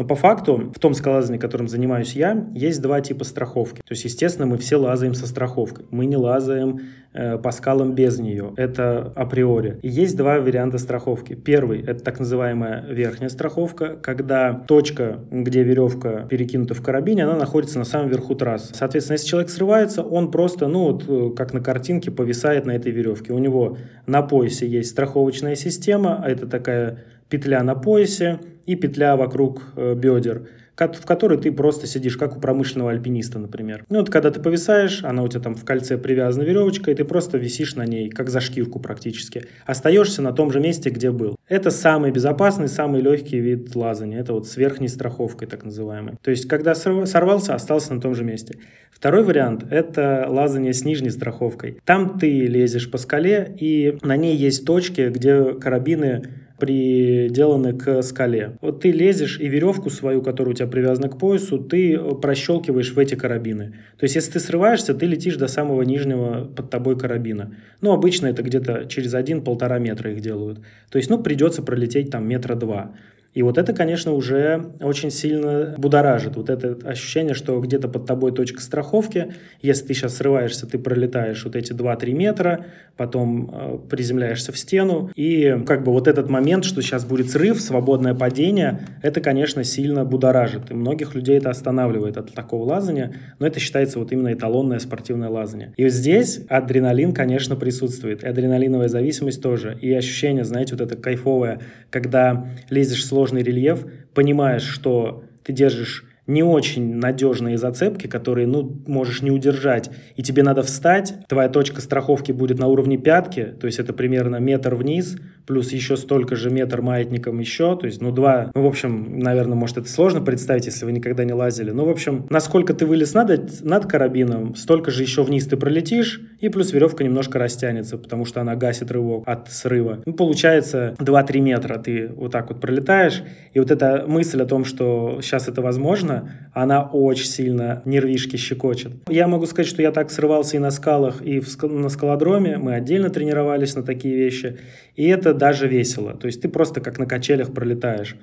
Но 0.02 0.08
по 0.08 0.16
факту 0.16 0.72
в 0.76 0.80
том 0.80 0.96
скалолазании, 0.96 1.38
которым 1.38 1.68
занимаюсь 1.68 2.14
я, 2.14 2.48
есть 2.56 2.82
два 2.82 3.02
типа 3.02 3.24
страховки. 3.24 3.82
То 3.82 3.92
есть, 3.92 4.04
естественно, 4.04 4.48
мы 4.48 4.58
все 4.58 4.78
лазаем 4.78 5.14
со 5.14 5.28
страховкой. 5.28 5.86
Мы 5.92 6.08
не 6.08 6.18
лазаем 6.18 6.80
э, 7.14 7.38
по 7.38 7.52
скалам 7.52 7.94
без 7.94 8.18
нее. 8.18 8.52
Это 8.58 9.14
априори. 9.16 9.78
И 9.84 9.90
есть 9.90 10.18
два 10.18 10.40
варианта 10.40 10.80
страховки. 10.80 11.36
Первый– 11.36 11.82
это 11.86 12.04
так 12.04 12.18
называемая 12.18 12.84
верхняя 12.90 13.30
страховка, 13.30 13.96
когда 13.96 14.56
точка, 14.56 15.20
где 15.30 15.62
веревка 15.62 16.26
перекинута 16.28 16.74
в 16.74 16.82
карабине, 16.82 17.26
она 17.26 17.36
находится 17.36 17.78
на 17.78 17.86
самом 17.86 18.10
верху 18.10 18.34
трассы. 18.34 18.74
Соответственно, 18.74 19.18
если 19.18 19.28
человек 19.28 19.52
срывается, 19.52 20.02
он 20.02 20.32
просто, 20.32 20.68
ну 20.68 20.94
вот, 20.94 21.06
э, 21.08 21.36
как 21.36 21.54
на 21.54 21.60
картинке, 21.60 22.10
повисает 22.10 22.66
на 22.66 22.72
этой 22.72 22.92
веревке. 22.92 23.34
У 23.34 23.38
него 23.38 23.78
на 24.08 24.24
поясе 24.24 24.66
есть 24.66 24.90
страховочная 24.90 25.54
система, 25.54 26.20
а 26.24 26.28
это 26.28 26.48
такая 26.48 27.04
петля 27.32 27.64
на 27.64 27.74
поясе 27.74 28.40
и 28.68 28.76
петля 28.76 29.16
вокруг 29.16 29.64
э, 29.76 29.96
бедер, 29.96 30.48
в 30.76 31.06
которой 31.06 31.38
ты 31.38 31.52
просто 31.52 31.88
сидишь, 31.88 32.18
как 32.18 32.36
у 32.38 32.40
промышленного 32.40 32.92
альпиниста, 32.92 33.40
например. 33.40 33.86
Ну 33.90 34.00
вот 34.00 34.10
когда 34.10 34.32
ты 34.32 34.40
повисаешь, 34.40 35.04
она 35.04 35.24
у 35.24 35.28
тебя 35.28 35.42
там 35.42 35.56
в 35.56 35.64
кольце 35.64 35.98
привязана 35.98 36.44
веревочкой, 36.44 36.94
и 36.94 36.98
ты 36.98 37.06
просто 37.06 37.38
висишь 37.38 37.76
на 37.76 37.86
ней, 37.86 38.10
как 38.10 38.30
за 38.30 38.42
шкирку 38.42 38.80
практически. 38.80 39.46
Остаешься 39.66 40.22
на 40.22 40.34
том 40.34 40.52
же 40.52 40.60
месте, 40.60 40.90
где 40.90 41.12
был. 41.12 41.36
Это 41.48 41.72
самый 41.72 42.12
безопасный, 42.12 42.68
самый 42.68 43.02
легкий 43.02 43.40
вид 43.40 43.76
лазания. 43.76 44.20
Это 44.20 44.34
вот 44.34 44.48
с 44.48 44.58
верхней 44.58 44.88
страховкой, 44.88 45.48
так 45.48 45.64
называемой. 45.64 46.16
То 46.22 46.32
есть, 46.32 46.48
когда 46.48 46.74
сорвался, 46.76 47.54
остался 47.54 47.94
на 47.94 48.02
том 48.02 48.16
же 48.16 48.24
месте. 48.24 48.58
Второй 48.92 49.24
вариант– 49.24 49.66
это 49.72 50.26
лазание 50.30 50.74
с 50.74 50.84
нижней 50.84 51.10
страховкой. 51.12 51.80
Там 51.86 52.20
ты 52.20 52.48
лезешь 52.48 52.90
по 52.90 52.98
скале, 52.98 53.56
и 53.60 53.98
на 54.02 54.16
ней 54.16 54.36
есть 54.36 54.66
точки, 54.66 55.10
где 55.10 55.54
карабины 55.54 56.24
приделаны 56.62 57.74
к 57.74 58.04
скале. 58.04 58.56
Вот 58.62 58.82
ты 58.82 58.92
лезешь 58.92 59.40
и 59.40 59.48
веревку 59.48 59.90
свою, 59.90 60.22
которая 60.22 60.54
у 60.54 60.56
тебя 60.56 60.68
привязана 60.68 61.10
к 61.10 61.18
поясу, 61.18 61.58
ты 61.58 61.98
прощелкиваешь 61.98 62.94
в 62.94 63.00
эти 63.00 63.16
карабины. 63.16 63.74
То 63.98 64.04
есть, 64.04 64.14
если 64.14 64.34
ты 64.34 64.40
срываешься, 64.40 64.94
ты 64.94 65.08
летишь 65.08 65.38
до 65.38 65.48
самого 65.48 65.82
нижнего 65.82 66.46
под 66.46 66.70
тобой 66.70 67.00
карабина. 67.00 67.56
Ну, 67.82 67.94
обычно 67.94 68.28
это 68.28 68.44
где-то 68.44 68.86
через 68.88 69.16
один-полтора 69.16 69.80
метра 69.80 70.12
их 70.12 70.22
делают. 70.22 70.60
То 70.92 71.00
есть, 71.00 71.10
ну, 71.10 71.18
придется 71.18 71.64
пролететь 71.64 72.12
там 72.12 72.28
метра 72.28 72.54
два. 72.54 72.94
И 73.34 73.44
вот 73.44 73.58
это, 73.58 73.72
конечно, 73.74 74.12
уже 74.12 74.74
очень 74.82 75.10
сильно 75.10 75.76
будоражит. 75.78 76.36
Вот 76.36 76.50
это 76.50 76.78
ощущение, 76.86 77.34
что 77.34 77.60
где-то 77.62 77.88
под 77.88 78.06
тобой 78.06 78.34
точка 78.34 78.62
страховки. 78.62 79.34
Если 79.62 79.86
ты 79.86 79.94
сейчас 79.94 80.18
срываешься, 80.18 80.68
ты 80.68 80.78
пролетаешь 80.78 81.44
вот 81.46 81.56
эти 81.56 81.72
2-3 81.72 82.12
метра, 82.12 82.66
потом 82.98 83.50
э, 83.54 83.78
приземляешься 83.90 84.52
в 84.52 84.58
стену. 84.58 85.12
И 85.16 85.58
как 85.66 85.84
бы 85.84 85.94
вот 85.94 86.10
этот 86.10 86.30
момент, 86.30 86.66
что 86.66 86.82
сейчас 86.82 87.06
будет 87.06 87.30
срыв, 87.30 87.62
свободное 87.62 88.14
падение, 88.14 88.82
это, 89.02 89.22
конечно, 89.22 89.64
сильно 89.64 90.04
будоражит. 90.04 90.70
И 90.70 90.74
многих 90.74 91.16
людей 91.16 91.38
это 91.38 91.52
останавливает 91.52 92.18
от 92.18 92.34
такого 92.34 92.66
лазания. 92.66 93.16
Но 93.40 93.48
это 93.48 93.62
считается 93.62 94.00
вот 94.00 94.12
именно 94.12 94.34
эталонное 94.34 94.80
спортивное 94.80 95.30
лазание. 95.30 95.74
И 95.78 95.84
вот 95.84 95.94
здесь 95.94 96.42
адреналин, 96.50 97.14
конечно, 97.14 97.56
присутствует. 97.56 98.24
И 98.24 98.28
адреналиновая 98.28 98.90
зависимость 98.90 99.42
тоже. 99.42 99.78
И 99.80 99.94
ощущение, 99.94 100.44
знаете, 100.44 100.76
вот 100.76 100.82
это 100.82 101.02
кайфовое, 101.02 101.62
когда 101.90 102.48
лезешь 102.70 103.06
сложно 103.06 103.21
сложный 103.22 103.44
рельеф, 103.44 103.86
понимаешь, 104.16 104.64
что 104.64 105.24
ты 105.44 105.54
держишь 105.54 106.06
не 106.32 106.44
очень 106.44 106.96
надежные 106.96 107.58
зацепки, 107.58 108.08
которые, 108.08 108.48
ну, 108.48 108.82
можешь 108.88 109.22
не 109.22 109.32
удержать, 109.32 109.90
и 110.16 110.24
тебе 110.24 110.44
надо 110.44 110.64
встать, 110.64 111.16
твоя 111.28 111.50
точка 111.50 111.82
страховки 111.82 112.32
будет 112.32 112.58
на 112.58 112.68
уровне 112.68 112.98
пятки, 112.98 113.54
то 113.60 113.68
есть 113.68 113.80
это 113.80 113.94
примерно 113.94 114.38
метр 114.38 114.76
вниз, 114.76 115.18
плюс 115.46 115.72
еще 115.72 115.98
столько 115.98 116.36
же 116.36 116.50
метр 116.50 116.82
маятником 116.82 117.40
еще, 117.40 117.76
то 117.78 117.86
есть, 117.86 118.02
ну, 118.02 118.12
два, 118.12 118.52
ну, 118.56 118.64
в 118.64 118.66
общем, 118.66 119.20
наверное, 119.20 119.56
может, 119.56 119.78
это 119.78 119.90
сложно 119.90 120.22
представить, 120.22 120.66
если 120.66 120.86
вы 120.86 120.94
никогда 120.94 121.26
не 121.26 121.34
лазили, 121.34 121.72
ну, 121.72 121.86
в 121.86 121.90
общем, 121.90 122.26
насколько 122.30 122.74
ты 122.74 122.86
вылез 122.86 123.14
над, 123.14 123.64
над 123.64 123.86
карабином, 123.86 124.56
столько 124.56 124.92
же 124.92 125.04
еще 125.04 125.24
вниз 125.24 125.48
ты 125.48 125.58
пролетишь, 125.58 126.22
и 126.40 126.50
плюс 126.50 126.72
веревка 126.72 127.04
немножко 127.04 127.40
растянется, 127.40 127.98
потому 127.98 128.26
что 128.26 128.40
она 128.42 128.56
гасит 128.56 128.92
рывок 128.92 129.24
от 129.28 129.52
срыва. 129.52 130.02
Ну, 130.06 130.14
получается, 130.14 130.96
2-3 131.00 131.40
метра 131.42 131.78
ты 131.78 132.08
вот 132.08 132.32
так 132.32 132.50
вот 132.50 132.62
пролетаешь, 132.62 133.24
и 133.54 133.60
вот 133.60 133.72
эта 133.72 134.06
мысль 134.08 134.42
о 134.42 134.46
том, 134.46 134.64
что 134.64 135.20
сейчас 135.22 135.48
это 135.48 135.62
возможно, 135.62 136.21
она 136.54 136.84
очень 136.84 137.26
сильно 137.26 137.82
нервишки 137.86 138.36
щекочет. 138.36 138.94
Я 139.10 139.28
могу 139.28 139.46
сказать, 139.46 139.68
что 139.68 139.82
я 139.82 139.92
так 139.92 140.12
срывался 140.12 140.58
и 140.58 140.60
на 140.60 140.72
скалах, 140.72 141.22
и 141.22 141.40
в, 141.40 141.64
на 141.64 141.90
скалодроме, 141.90 142.58
мы 142.58 142.76
отдельно 142.76 143.10
тренировались 143.10 143.76
на 143.76 143.84
такие 143.84 144.16
вещи, 144.16 144.58
и 144.96 145.08
это 145.08 145.34
даже 145.34 145.68
весело. 145.68 146.14
То 146.14 146.28
есть 146.28 146.42
ты 146.42 146.50
просто 146.50 146.82
как 146.82 147.00
на 147.00 147.06
качелях 147.06 147.54
пролетаешь. 147.54 148.16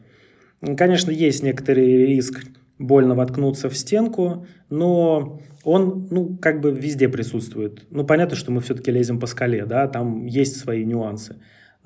Конечно, 0.76 1.10
есть 1.10 1.42
некоторый 1.42 2.06
риск 2.06 2.44
больно 2.78 3.14
воткнуться 3.14 3.68
в 3.68 3.76
стенку, 3.76 4.46
но 4.70 5.40
он, 5.64 6.08
ну, 6.10 6.36
как 6.40 6.60
бы 6.60 6.70
везде 6.70 7.08
присутствует. 7.08 7.84
Ну, 7.90 8.04
понятно, 8.04 8.36
что 8.36 8.50
мы 8.52 8.60
все-таки 8.60 8.90
лезем 8.90 9.18
по 9.18 9.26
скале, 9.26 9.66
да, 9.66 9.88
там 9.88 10.26
есть 10.26 10.56
свои 10.56 10.84
нюансы. 10.84 11.36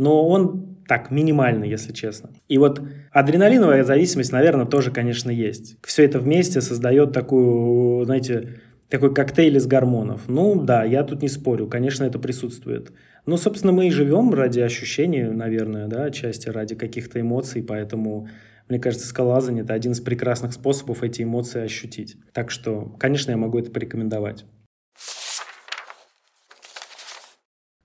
Но 0.03 0.27
он 0.29 0.79
так, 0.89 1.13
минимальный, 1.13 1.71
если 1.71 1.93
честно. 1.93 2.31
И 2.49 2.59
вот 2.59 2.83
адреналиновая 3.13 3.85
зависимость, 3.85 4.33
наверное, 4.33 4.67
тоже, 4.67 4.91
конечно, 4.91 5.31
есть. 5.31 5.77
Все 5.87 6.05
это 6.05 6.19
вместе 6.19 6.61
создает 6.61 7.13
такую, 7.13 8.05
знаете, 8.05 8.61
такой 8.89 9.15
коктейль 9.15 9.57
из 9.57 9.67
гормонов. 9.67 10.23
Ну 10.27 10.61
да, 10.61 10.83
я 10.83 11.05
тут 11.05 11.23
не 11.23 11.29
спорю, 11.29 11.69
конечно, 11.69 12.03
это 12.03 12.19
присутствует. 12.19 12.91
Но, 13.27 13.37
собственно, 13.37 13.73
мы 13.73 13.87
и 13.87 13.91
живем 13.91 14.35
ради 14.35 14.59
ощущений, 14.59 15.23
наверное, 15.23 15.87
да, 15.87 16.05
отчасти 16.05 16.49
ради 16.49 16.75
каких-то 16.75 17.21
эмоций, 17.21 17.63
поэтому 17.63 18.29
мне 18.69 18.81
кажется, 18.81 19.07
скалолазание– 19.07 19.63
это 19.65 19.75
один 19.75 19.93
из 19.93 20.01
прекрасных 20.01 20.53
способов 20.53 21.05
эти 21.05 21.23
эмоции 21.23 21.63
ощутить. 21.63 22.17
Так 22.33 22.51
что, 22.51 22.97
конечно, 22.99 23.31
я 23.31 23.37
могу 23.37 23.59
это 23.59 23.71
порекомендовать. 23.71 24.47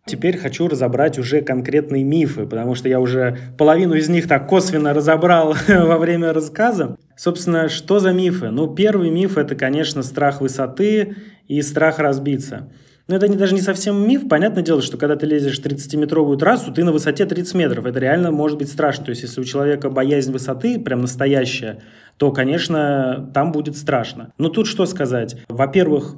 Теперь 0.08 0.38
хочу 0.38 0.68
разобрать 0.68 1.20
уже 1.20 1.42
конкретные 1.42 2.04
мифы, 2.04 2.46
потому 2.46 2.76
что 2.76 2.88
я 2.88 3.00
уже 3.00 3.38
половину 3.58 3.94
из 3.96 4.08
них 4.10 4.28
так 4.28 4.48
косвенно 4.48 4.94
разобрал 4.94 5.56
во 5.68 5.98
время 5.98 6.34
рассказа. 6.34 6.98
Собственно, 7.16 7.68
что 7.68 8.00
за 8.00 8.14
мифы? 8.14 8.50
Ну, 8.50 8.74
первый 8.74 9.10
миф– 9.10 9.38
это, 9.40 9.56
конечно, 9.56 10.04
страх 10.04 10.40
высоты 10.42 11.16
и 11.48 11.62
страх 11.62 12.00
разбиться. 12.00 12.70
Но 13.08 13.16
это 13.16 13.28
не, 13.28 13.38
даже 13.38 13.54
не 13.54 13.62
совсем 13.62 14.08
миф. 14.08 14.28
Понятное 14.28 14.64
дело, 14.64 14.82
что 14.82 14.98
когда 14.98 15.16
ты 15.16 15.26
лезешь 15.26 15.60
30-метровую 15.60 16.38
трассу, 16.38 16.74
ты 16.74 16.84
на 16.84 16.92
высоте 16.92 17.26
30 17.26 17.56
метров. 17.56 17.86
Это 17.86 18.00
реально 18.00 18.32
может 18.32 18.58
быть 18.58 18.70
страшно. 18.70 19.06
То 19.06 19.12
есть, 19.12 19.24
если 19.24 19.40
у 19.40 19.46
человека 19.46 19.90
боязнь 19.90 20.32
высоты, 20.32 20.80
прям 20.80 21.02
настоящая, 21.02 21.82
то, 22.18 22.32
конечно, 22.32 23.30
там 23.34 23.52
будет 23.52 23.78
страшно. 23.78 24.34
Но 24.38 24.50
тут 24.50 24.68
что 24.68 24.86
сказать? 24.86 25.38
Во-первых, 25.48 26.16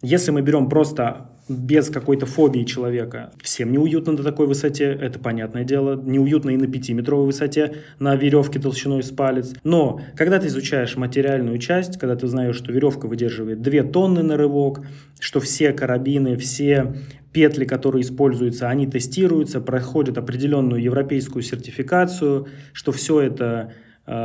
если 0.00 0.30
мы 0.30 0.42
берем 0.42 0.68
просто 0.68 1.30
без 1.48 1.88
какой-то 1.90 2.26
фобии 2.26 2.64
человека. 2.64 3.32
Всем 3.42 3.72
неуютно 3.72 4.12
на 4.12 4.22
такой 4.22 4.46
высоте, 4.46 4.84
это 4.84 5.18
понятное 5.18 5.64
дело. 5.64 6.00
Неуютно 6.00 6.50
и 6.50 6.56
на 6.56 6.64
5-метровой 6.64 7.26
высоте, 7.26 7.76
на 7.98 8.14
веревке 8.16 8.58
толщиной 8.58 9.02
с 9.02 9.10
палец. 9.10 9.54
Но 9.64 10.00
когда 10.16 10.38
ты 10.38 10.48
изучаешь 10.48 10.96
материальную 10.96 11.58
часть, 11.58 11.98
когда 11.98 12.16
ты 12.16 12.26
знаешь, 12.26 12.56
что 12.56 12.72
веревка 12.72 13.06
выдерживает 13.06 13.62
2 13.62 13.82
тонны 13.84 14.22
на 14.22 14.36
рывок, 14.36 14.82
что 15.20 15.40
все 15.40 15.72
карабины, 15.72 16.36
все 16.36 16.94
петли, 17.32 17.64
которые 17.64 18.02
используются, 18.02 18.68
они 18.68 18.86
тестируются, 18.86 19.60
проходят 19.60 20.18
определенную 20.18 20.82
европейскую 20.82 21.42
сертификацию, 21.42 22.48
что 22.72 22.92
все 22.92 23.20
это 23.20 23.72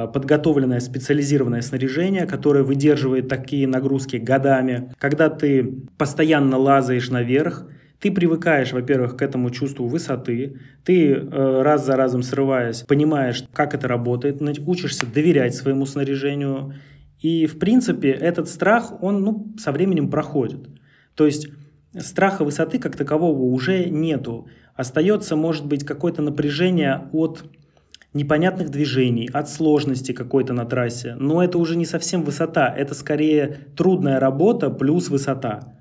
подготовленное 0.07 0.79
специализированное 0.79 1.61
снаряжение, 1.61 2.25
которое 2.25 2.63
выдерживает 2.63 3.27
такие 3.27 3.67
нагрузки 3.67 4.15
годами. 4.15 4.93
Когда 4.97 5.29
ты 5.29 5.81
постоянно 5.97 6.57
лазаешь 6.57 7.09
наверх, 7.09 7.67
ты 8.03 8.11
привыкаешь, 8.11 8.73
во-первых, 8.73 9.15
к 9.15 9.21
этому 9.21 9.49
чувству 9.49 9.87
высоты, 9.87 10.59
ты 10.83 11.13
э, 11.13 11.61
раз 11.61 11.85
за 11.85 11.95
разом 11.95 12.21
срываясь, 12.21 12.81
понимаешь, 12.81 13.45
как 13.53 13.73
это 13.73 13.87
работает, 13.87 14.41
учишься 14.65 15.05
доверять 15.05 15.55
своему 15.55 15.85
снаряжению. 15.85 16.73
И, 17.21 17.45
в 17.45 17.57
принципе, 17.59 18.11
этот 18.11 18.49
страх, 18.49 19.01
он 19.01 19.23
ну, 19.23 19.53
со 19.57 19.71
временем 19.71 20.09
проходит. 20.09 20.67
То 21.15 21.25
есть 21.25 21.47
страха 21.97 22.43
высоты 22.43 22.77
как 22.77 22.97
такового 22.97 23.41
уже 23.41 23.85
нету. 23.85 24.47
Остается, 24.75 25.37
может 25.37 25.65
быть, 25.65 25.85
какое-то 25.85 26.21
напряжение 26.21 27.07
от 27.13 27.45
непонятных 28.13 28.69
движений, 28.69 29.29
от 29.31 29.49
сложности 29.49 30.11
какой-то 30.11 30.53
на 30.53 30.65
трассе. 30.65 31.15
Но 31.19 31.43
это 31.43 31.57
уже 31.57 31.75
не 31.75 31.85
совсем 31.85 32.23
высота, 32.23 32.73
это 32.75 32.93
скорее 32.93 33.59
трудная 33.75 34.19
работа 34.19 34.69
плюс 34.69 35.09
высота. 35.09 35.73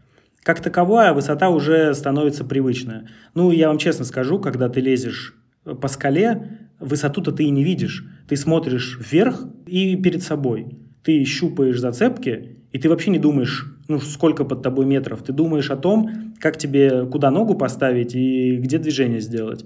Как 0.43 0.61
таковая 0.61 1.13
высота 1.13 1.51
уже 1.51 1.95
становится 1.95 2.45
привычная. 2.45 3.09
Ну, 3.35 3.51
я 3.53 3.69
вам 3.69 3.79
честно 3.79 4.05
скажу, 4.05 4.41
когда 4.41 4.69
ты 4.69 4.81
лезешь 4.81 5.35
по 5.81 5.87
скале, 5.87 6.59
высоту-то 6.81 7.31
ты 7.31 7.45
и 7.45 7.51
не 7.51 7.63
видишь. 7.63 8.05
Ты 8.29 8.37
смотришь 8.37 8.99
вверх 8.99 9.45
и 9.67 9.95
перед 9.97 10.23
собой. 10.23 10.79
Ты 11.05 11.25
щупаешь 11.25 11.79
зацепки, 11.79 12.57
и 12.73 12.79
ты 12.79 12.89
вообще 12.89 13.11
не 13.11 13.19
думаешь, 13.19 13.67
ну, 13.87 14.01
сколько 14.01 14.45
под 14.45 14.63
тобой 14.63 14.87
метров. 14.87 15.23
Ты 15.23 15.33
думаешь 15.33 15.71
о 15.71 15.77
том, 15.77 16.35
как 16.41 16.57
тебе, 16.57 17.07
куда 17.07 17.31
ногу 17.31 17.55
поставить 17.55 18.15
и 18.15 18.57
где 18.57 18.79
движение 18.79 19.21
сделать. 19.21 19.65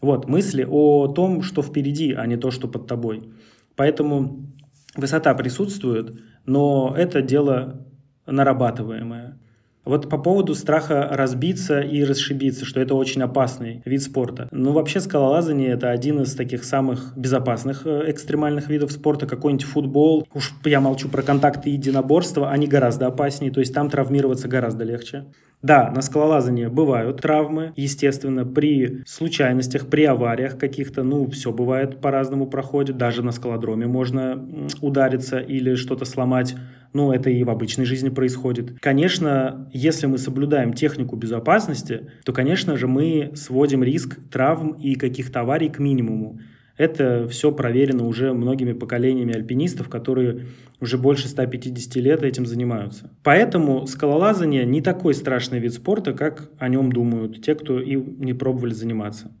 Вот, 0.00 0.28
мысли 0.28 0.66
о 0.68 1.08
том, 1.08 1.42
что 1.42 1.62
впереди, 1.62 2.12
а 2.12 2.26
не 2.26 2.36
то, 2.36 2.50
что 2.50 2.68
под 2.68 2.86
тобой. 2.86 3.32
Поэтому 3.74 4.46
высота 4.94 5.34
присутствует, 5.34 6.20
но 6.46 6.94
это 6.96 7.20
дело 7.20 7.86
нарабатываемое. 8.26 9.38
Вот 9.88 10.10
по 10.10 10.18
поводу 10.18 10.54
страха 10.54 11.08
разбиться 11.10 11.80
и 11.80 12.04
расшибиться, 12.04 12.66
что 12.66 12.78
это 12.78 12.94
очень 12.94 13.22
опасный 13.22 13.80
вид 13.86 14.02
спорта. 14.02 14.46
Ну, 14.50 14.72
вообще 14.72 15.00
скалолазание– 15.00 15.70
это 15.70 15.88
один 15.88 16.20
из 16.20 16.34
таких 16.34 16.64
самых 16.64 17.16
безопасных 17.16 17.86
э, 17.86 18.10
экстремальных 18.10 18.68
видов 18.68 18.92
спорта. 18.92 19.26
Какой-нибудь 19.26 19.64
футбол, 19.64 20.28
уж 20.34 20.52
я 20.66 20.82
молчу 20.82 21.08
про 21.08 21.22
контакты 21.22 21.70
и 21.70 21.72
единоборства, 21.72 22.50
они 22.50 22.66
гораздо 22.66 23.06
опаснее, 23.06 23.50
то 23.50 23.60
есть 23.60 23.72
там 23.72 23.88
травмироваться 23.88 24.46
гораздо 24.46 24.84
легче. 24.84 25.24
Да, 25.62 25.90
на 25.90 26.02
скалолазании 26.02 26.66
бывают 26.66 27.22
травмы, 27.22 27.72
естественно, 27.74 28.44
при 28.44 29.02
случайностях, 29.06 29.88
при 29.88 30.04
авариях 30.04 30.56
каких-то, 30.56 31.02
ну, 31.02 31.28
все 31.30 31.50
бывает 31.50 32.00
по-разному 32.00 32.46
проходит, 32.46 32.96
даже 32.96 33.24
на 33.24 33.32
скалодроме 33.32 33.86
можно 33.86 34.38
удариться 34.82 35.38
или 35.38 35.74
что-то 35.74 36.04
сломать, 36.04 36.54
ну, 36.92 37.12
это 37.12 37.30
и 37.30 37.44
в 37.44 37.50
обычной 37.50 37.84
жизни 37.84 38.08
происходит. 38.08 38.78
Конечно, 38.80 39.68
если 39.72 40.06
мы 40.06 40.18
соблюдаем 40.18 40.72
технику 40.72 41.16
безопасности, 41.16 42.10
то, 42.24 42.32
конечно 42.32 42.76
же, 42.76 42.86
мы 42.86 43.32
сводим 43.34 43.82
риск 43.82 44.18
травм 44.30 44.72
и 44.72 44.94
каких-то 44.94 45.40
аварий 45.40 45.68
к 45.68 45.78
минимуму. 45.78 46.40
Это 46.78 47.26
все 47.28 47.50
проверено 47.50 48.06
уже 48.06 48.32
многими 48.32 48.72
поколениями 48.72 49.34
альпинистов, 49.34 49.88
которые 49.88 50.46
уже 50.80 50.96
больше 50.96 51.26
150 51.26 51.96
лет 51.96 52.22
этим 52.22 52.46
занимаются. 52.46 53.10
Поэтому 53.24 53.86
скалолазание 53.86 54.64
не 54.64 54.80
такой 54.80 55.14
страшный 55.14 55.58
вид 55.58 55.74
спорта, 55.74 56.12
как 56.12 56.50
о 56.58 56.68
нем 56.68 56.92
думают 56.92 57.42
те, 57.42 57.56
кто 57.56 57.80
и 57.80 57.96
не 57.96 58.32
пробовали 58.32 58.72
заниматься. 58.72 59.32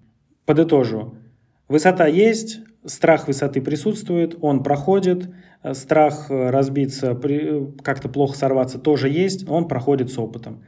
Подытожу. 0.46 1.14
Высота 1.68 2.08
есть, 2.08 2.60
страх 2.84 3.26
высоты 3.26 3.60
присутствует, 3.60 4.36
он 4.40 4.62
проходит, 4.62 5.28
страх 5.72 6.26
разбиться, 6.28 7.14
как-то 7.82 8.08
плохо 8.08 8.36
сорваться 8.36 8.78
тоже 8.78 9.08
есть, 9.08 9.48
он 9.48 9.68
проходит 9.68 10.10
с 10.10 10.18
опытом. 10.18 10.64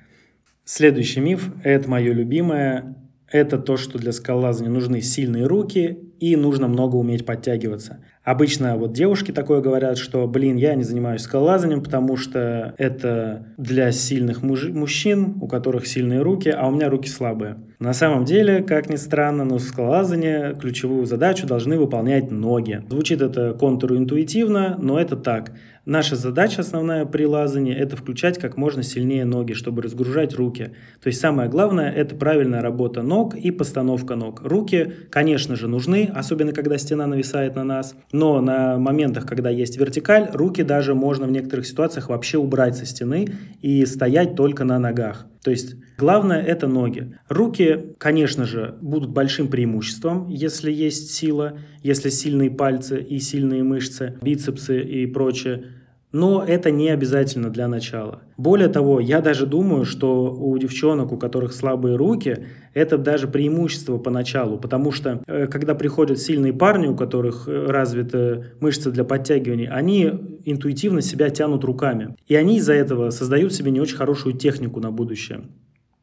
Следующий 0.64 1.20
миф, 1.20 1.52
это 1.64 1.88
мое 1.88 2.12
любимое, 2.12 2.96
это 3.26 3.58
то, 3.58 3.76
что 3.76 3.98
для 3.98 4.12
скалолазания 4.12 4.70
нужны 4.70 5.00
сильные 5.00 5.46
руки 5.46 5.98
и 6.18 6.36
нужно 6.36 6.68
много 6.68 6.96
уметь 6.96 7.24
подтягиваться. 7.24 8.04
Обычно 8.22 8.76
вот 8.76 8.92
девушки 8.92 9.33
такое 9.33 9.62
говорят, 9.62 9.96
что, 9.96 10.28
блин, 10.28 10.56
я 10.56 10.74
не 10.74 10.83
занимаюсь 10.83 11.22
скалолазанием, 11.22 11.83
потому 11.83 12.18
что 12.18 12.74
это 12.76 13.46
для 13.56 13.90
сильных 13.92 14.42
муж... 14.42 14.68
мужчин, 14.68 15.38
у 15.40 15.46
которых 15.46 15.87
сильные 15.87 16.20
руки, 16.20 16.50
а 16.50 16.66
у 16.68 16.70
меня 16.70 16.90
руки 16.90 17.09
слабые. 17.09 17.56
На 17.78 17.94
самом 17.94 18.26
деле, 18.26 18.62
как 18.62 18.90
ни 18.90 18.96
странно, 18.96 19.44
но 19.44 19.56
в 19.56 19.62
скалолазании 19.62 20.54
ключевую 20.61 21.06
задачу 21.06 21.46
должны 21.46 21.78
выполнять 21.78 22.30
ноги. 22.30 22.85
Звучит 22.90 23.22
это 23.22 23.54
контринтуитивно, 23.54 24.76
но 24.78 25.00
это 25.00 25.16
так. 25.16 25.52
Наша 25.87 26.14
задача 26.14 26.61
основная 26.61 27.06
при 27.06 27.24
лазании– 27.24 27.74
это 27.76 27.96
включать 27.96 28.38
как 28.38 28.59
можно 28.59 28.83
сильнее 28.83 29.24
ноги, 29.24 29.54
чтобы 29.54 29.80
разгружать 29.80 30.35
руки. 30.35 30.72
То 31.02 31.06
есть 31.06 31.20
самое 31.20 31.48
главное– 31.48 31.90
это 31.96 32.14
правильная 32.14 32.61
работа 32.61 33.00
ног 33.02 33.35
и 33.35 33.50
постановка 33.50 34.14
ног. 34.14 34.42
Руки, 34.44 34.92
конечно 35.09 35.56
же, 35.56 35.68
нужны, 35.68 36.11
особенно 36.14 36.52
когда 36.52 36.76
стена 36.76 37.06
нависает 37.06 37.56
на 37.56 37.64
нас, 37.64 37.96
но 38.12 38.40
на 38.40 38.78
моментах, 38.78 39.26
когда 39.26 39.50
есть 39.50 39.76
вертикаль, 39.76 40.30
руки 40.32 40.62
даже 40.62 40.94
можно 40.94 41.26
в 41.26 41.30
некоторых 41.30 41.66
ситуациях 41.66 42.08
вообще 42.08 42.38
убрать 42.38 42.76
со 42.76 42.86
стены 42.86 43.28
и 43.60 43.86
стоять 43.86 44.34
только 44.34 44.64
на 44.64 44.78
ногах. 44.78 45.26
То 45.42 45.50
есть 45.50 45.76
главное 45.96 46.42
это 46.42 46.66
ноги. 46.66 47.16
Руки, 47.28 47.94
конечно 47.98 48.44
же, 48.44 48.76
будут 48.80 49.10
большим 49.10 49.48
преимуществом, 49.48 50.28
если 50.28 50.70
есть 50.70 51.12
сила, 51.12 51.58
если 51.82 52.10
сильные 52.10 52.50
пальцы 52.50 53.00
и 53.00 53.18
сильные 53.20 53.62
мышцы, 53.62 54.18
бицепсы 54.20 54.82
и 54.82 55.06
прочее. 55.06 55.64
Но 56.12 56.44
это 56.44 56.70
не 56.70 56.88
обязательно 56.88 57.50
для 57.50 57.68
начала. 57.68 58.20
Более 58.36 58.68
того, 58.68 58.98
я 58.98 59.20
даже 59.20 59.46
думаю, 59.46 59.84
что 59.84 60.32
у 60.32 60.58
девчонок, 60.58 61.12
у 61.12 61.16
которых 61.16 61.52
слабые 61.52 61.96
руки, 61.96 62.46
это 62.74 62.98
даже 62.98 63.28
преимущество 63.28 63.98
поначалу, 63.98 64.58
потому 64.58 64.90
что 64.90 65.22
э, 65.26 65.46
когда 65.46 65.74
приходят 65.74 66.18
сильные 66.18 66.52
парни, 66.52 66.88
у 66.88 66.96
которых 66.96 67.46
э, 67.46 67.66
развиты 67.66 68.46
мышцы 68.60 68.90
для 68.90 69.04
подтягиваний, 69.04 69.68
они 69.68 70.12
интуитивно 70.44 71.00
себя 71.00 71.30
тянут 71.30 71.62
руками. 71.62 72.16
И 72.26 72.34
они 72.34 72.56
из-за 72.56 72.74
этого 72.74 73.10
создают 73.10 73.52
себе 73.52 73.70
не 73.70 73.80
очень 73.80 73.96
хорошую 73.96 74.34
технику 74.34 74.80
на 74.80 74.90
будущее 74.90 75.42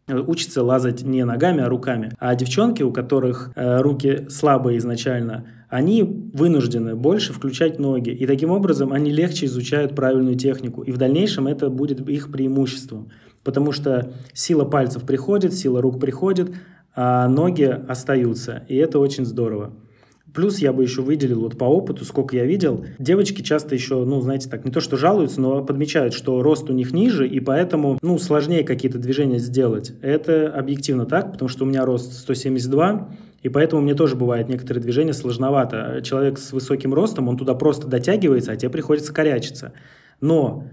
учатся 0.10 0.64
лазать 0.64 1.04
не 1.04 1.26
ногами, 1.26 1.62
а 1.62 1.70
руками. 1.70 2.12
А 2.18 2.34
девчонки, 2.36 2.82
у 2.84 2.92
которых 2.92 3.52
э, 3.56 3.82
руки 3.82 4.26
слабые 4.30 4.78
изначально, 4.78 5.46
они 5.70 6.04
вынуждены 6.04 6.96
больше 6.96 7.34
включать 7.34 7.80
ноги. 7.80 8.10
И 8.10 8.26
таким 8.26 8.52
образом 8.52 8.94
они 8.94 9.12
легче 9.12 9.48
изучают 9.48 9.96
правильную 9.96 10.36
технику. 10.36 10.82
И 10.82 10.92
в 10.92 10.98
дальнейшем 10.98 11.48
это 11.48 11.70
будет 11.70 12.08
их 12.10 12.32
преимуществом. 12.32 13.10
Потому 13.44 13.72
что 13.72 14.14
сила 14.34 14.66
пальцев 14.66 15.04
приходит, 15.04 15.54
сила 15.54 15.82
рук 15.82 16.00
приходит, 16.00 16.52
а 16.96 17.28
ноги 17.28 17.64
остаются. 17.64 18.64
И 18.68 18.76
это 18.76 19.00
очень 19.00 19.26
здорово. 19.26 19.74
Плюс 20.34 20.60
я 20.60 20.72
бы 20.72 20.84
еще 20.84 21.02
выделил 21.02 21.42
вот 21.42 21.58
по 21.58 21.64
опыту, 21.64 22.06
сколько 22.06 22.36
я 22.36 22.46
видел, 22.46 22.86
девочки 23.00 23.42
часто 23.42 23.74
еще, 23.74 24.04
ну, 24.04 24.22
знаете, 24.22 24.50
так, 24.50 24.66
не 24.66 24.72
то 24.72 24.82
что 24.82 24.96
жалуются, 24.96 25.42
но 25.42 25.64
подмечают, 25.64 26.14
что 26.14 26.44
рост 26.44 26.70
у 26.70 26.74
них 26.74 26.94
ниже, 26.94 27.28
и 27.28 27.40
поэтому, 27.40 27.98
ну, 28.02 28.20
сложнее 28.20 28.64
какие-то 28.64 29.00
движения 29.00 29.40
сделать. 29.40 29.94
Это 30.02 30.50
объективно 30.50 31.06
так, 31.06 31.32
потому 31.32 31.50
что 31.50 31.64
у 31.64 31.68
меня 31.68 31.86
рост 31.86 32.14
172, 32.14 33.10
и 33.48 33.50
поэтому 33.50 33.82
мне 33.82 33.96
тоже 33.96 34.18
бывает 34.18 34.50
некоторые 34.50 34.84
движения 34.84 35.14
сложновато. 35.14 36.02
Человек 36.04 36.38
с 36.38 36.52
высоким 36.52 36.94
ростом, 36.94 37.30
он 37.30 37.38
туда 37.38 37.54
просто 37.54 37.88
дотягивается, 37.88 38.52
а 38.52 38.58
тебе 38.58 38.70
приходится 38.70 39.14
корячиться. 39.14 39.72
Но 40.20 40.66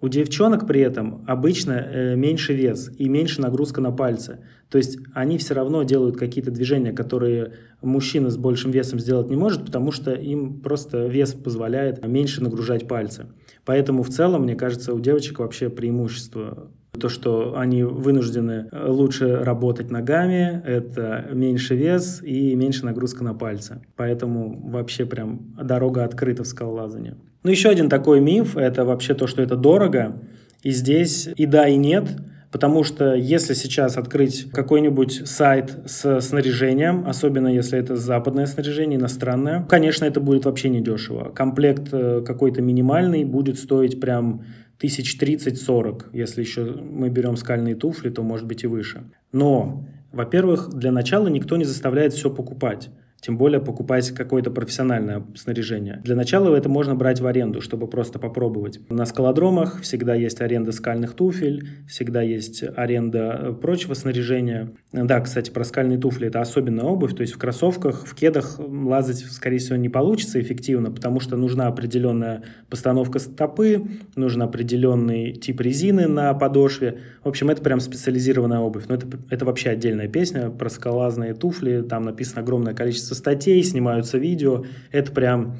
у 0.00 0.08
девчонок 0.08 0.66
при 0.66 0.80
этом 0.80 1.26
обычно 1.28 1.72
э, 1.72 2.16
меньше 2.16 2.54
вес 2.54 2.90
и 2.96 3.06
меньше 3.10 3.42
нагрузка 3.42 3.82
на 3.82 3.92
пальцы. 3.92 4.38
То 4.70 4.78
есть 4.78 4.96
они 5.12 5.36
все 5.36 5.52
равно 5.52 5.82
делают 5.82 6.16
какие-то 6.16 6.50
движения, 6.50 6.94
которые 6.94 7.52
мужчина 7.82 8.30
с 8.30 8.38
большим 8.38 8.70
весом 8.70 8.98
сделать 8.98 9.28
не 9.28 9.36
может, 9.36 9.66
потому 9.66 9.92
что 9.92 10.14
им 10.14 10.62
просто 10.62 11.04
вес 11.08 11.34
позволяет 11.34 12.02
меньше 12.06 12.42
нагружать 12.42 12.88
пальцы. 12.88 13.26
Поэтому 13.66 14.02
в 14.02 14.08
целом, 14.08 14.44
мне 14.44 14.54
кажется, 14.54 14.94
у 14.94 15.00
девочек 15.00 15.38
вообще 15.38 15.68
преимущество 15.68 16.70
то, 16.98 17.08
что 17.08 17.56
они 17.56 17.82
вынуждены 17.82 18.68
лучше 18.70 19.36
работать 19.36 19.90
ногами, 19.90 20.62
это 20.66 21.26
меньше 21.32 21.74
вес 21.74 22.22
и 22.22 22.54
меньше 22.54 22.84
нагрузка 22.84 23.24
на 23.24 23.34
пальцы. 23.34 23.80
Поэтому 23.96 24.60
вообще 24.70 25.06
прям 25.06 25.54
дорога 25.60 26.04
открыта 26.04 26.44
в 26.44 26.46
скалолазании. 26.46 27.14
Ну, 27.44 27.50
еще 27.50 27.70
один 27.70 27.88
такой 27.88 28.20
миф– 28.20 28.56
это 28.58 28.84
вообще 28.84 29.14
то, 29.14 29.26
что 29.26 29.42
это 29.42 29.56
дорого. 29.56 30.20
И 30.62 30.70
здесь 30.70 31.28
и 31.34 31.46
да, 31.46 31.66
и 31.66 31.76
нет– 31.76 32.08
Потому 32.52 32.84
что 32.84 33.14
если 33.14 33.54
сейчас 33.54 33.96
открыть 33.96 34.50
какой-нибудь 34.52 35.26
сайт 35.26 35.74
с 35.86 36.20
снаряжением, 36.20 37.08
особенно 37.08 37.48
если 37.48 37.78
это 37.78 37.96
западное 37.96 38.44
снаряжение, 38.44 38.98
иностранное, 38.98 39.64
конечно, 39.66 40.04
это 40.04 40.20
будет 40.20 40.44
вообще 40.44 40.68
недешево. 40.68 41.30
Комплект 41.34 41.88
э, 41.92 42.22
какой-то 42.24 42.60
минимальный 42.60 43.24
будет 43.24 43.58
стоить 43.58 44.00
прям 44.00 44.44
тысяч 44.82 45.16
тридцать-сорок. 45.16 46.08
Если 46.12 46.40
еще 46.40 46.64
мы 46.64 47.08
берем 47.08 47.36
скальные 47.36 47.76
туфли, 47.76 48.10
то 48.10 48.24
может 48.24 48.48
быть 48.48 48.64
и 48.64 48.66
выше. 48.66 49.04
Но, 49.30 49.86
во-первых, 50.10 50.70
для 50.74 50.90
начала 50.90 51.28
никто 51.28 51.56
не 51.56 51.64
заставляет 51.64 52.12
все 52.14 52.30
покупать 52.30 52.90
тем 53.22 53.38
более 53.38 53.60
покупать 53.60 54.10
какое-то 54.10 54.50
профессиональное 54.50 55.24
снаряжение. 55.36 56.00
Для 56.02 56.16
начала 56.16 56.54
это 56.56 56.68
можно 56.68 56.96
брать 56.96 57.20
в 57.20 57.26
аренду, 57.26 57.60
чтобы 57.60 57.86
просто 57.86 58.18
попробовать. 58.18 58.80
На 58.90 59.06
скалодромах 59.06 59.80
всегда 59.80 60.16
есть 60.16 60.40
аренда 60.40 60.72
скальных 60.72 61.14
туфель, 61.14 61.68
всегда 61.88 62.20
есть 62.20 62.64
аренда 62.76 63.38
э, 63.40 63.52
прочего 63.52 63.94
снаряжения. 63.94 64.72
Да, 64.92 65.20
кстати, 65.20 65.50
про 65.50 65.62
скальные 65.62 65.98
туфли 65.98 66.26
это 66.26 66.40
особенная 66.40 66.84
обувь, 66.84 67.14
то 67.14 67.20
есть 67.20 67.34
в 67.34 67.38
кроссовках, 67.38 68.06
в 68.06 68.14
кедах 68.16 68.58
лазать, 68.58 69.18
скорее 69.18 69.58
всего, 69.58 69.76
не 69.76 69.88
получится 69.88 70.40
эффективно, 70.40 70.90
потому 70.90 71.20
что 71.20 71.36
нужна 71.36 71.68
определенная 71.68 72.42
постановка 72.68 73.20
стопы, 73.20 73.84
нужен 74.16 74.42
определенный 74.42 75.32
тип 75.32 75.60
резины 75.60 76.08
на 76.08 76.34
подошве. 76.34 76.98
В 77.22 77.28
общем, 77.28 77.50
это 77.50 77.62
прям 77.62 77.78
специализированная 77.78 78.58
обувь. 78.58 78.86
Но 78.88 78.96
это, 78.96 79.06
это 79.30 79.44
вообще 79.44 79.70
отдельная 79.70 80.08
песня 80.08 80.50
про 80.50 80.68
скалазные 80.68 81.34
туфли, 81.34 81.82
там 81.88 82.02
написано 82.02 82.42
огромное 82.42 82.74
количество 82.74 83.11
пишется 83.12 83.14
статей, 83.14 83.62
снимаются 83.62 84.18
видео. 84.18 84.64
Это 84.90 85.12
прям 85.12 85.56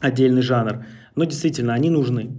отдельный 0.00 0.42
жанр. 0.42 0.84
Но 1.14 1.24
действительно, 1.24 1.74
они 1.74 1.90
нужны. 1.90 2.30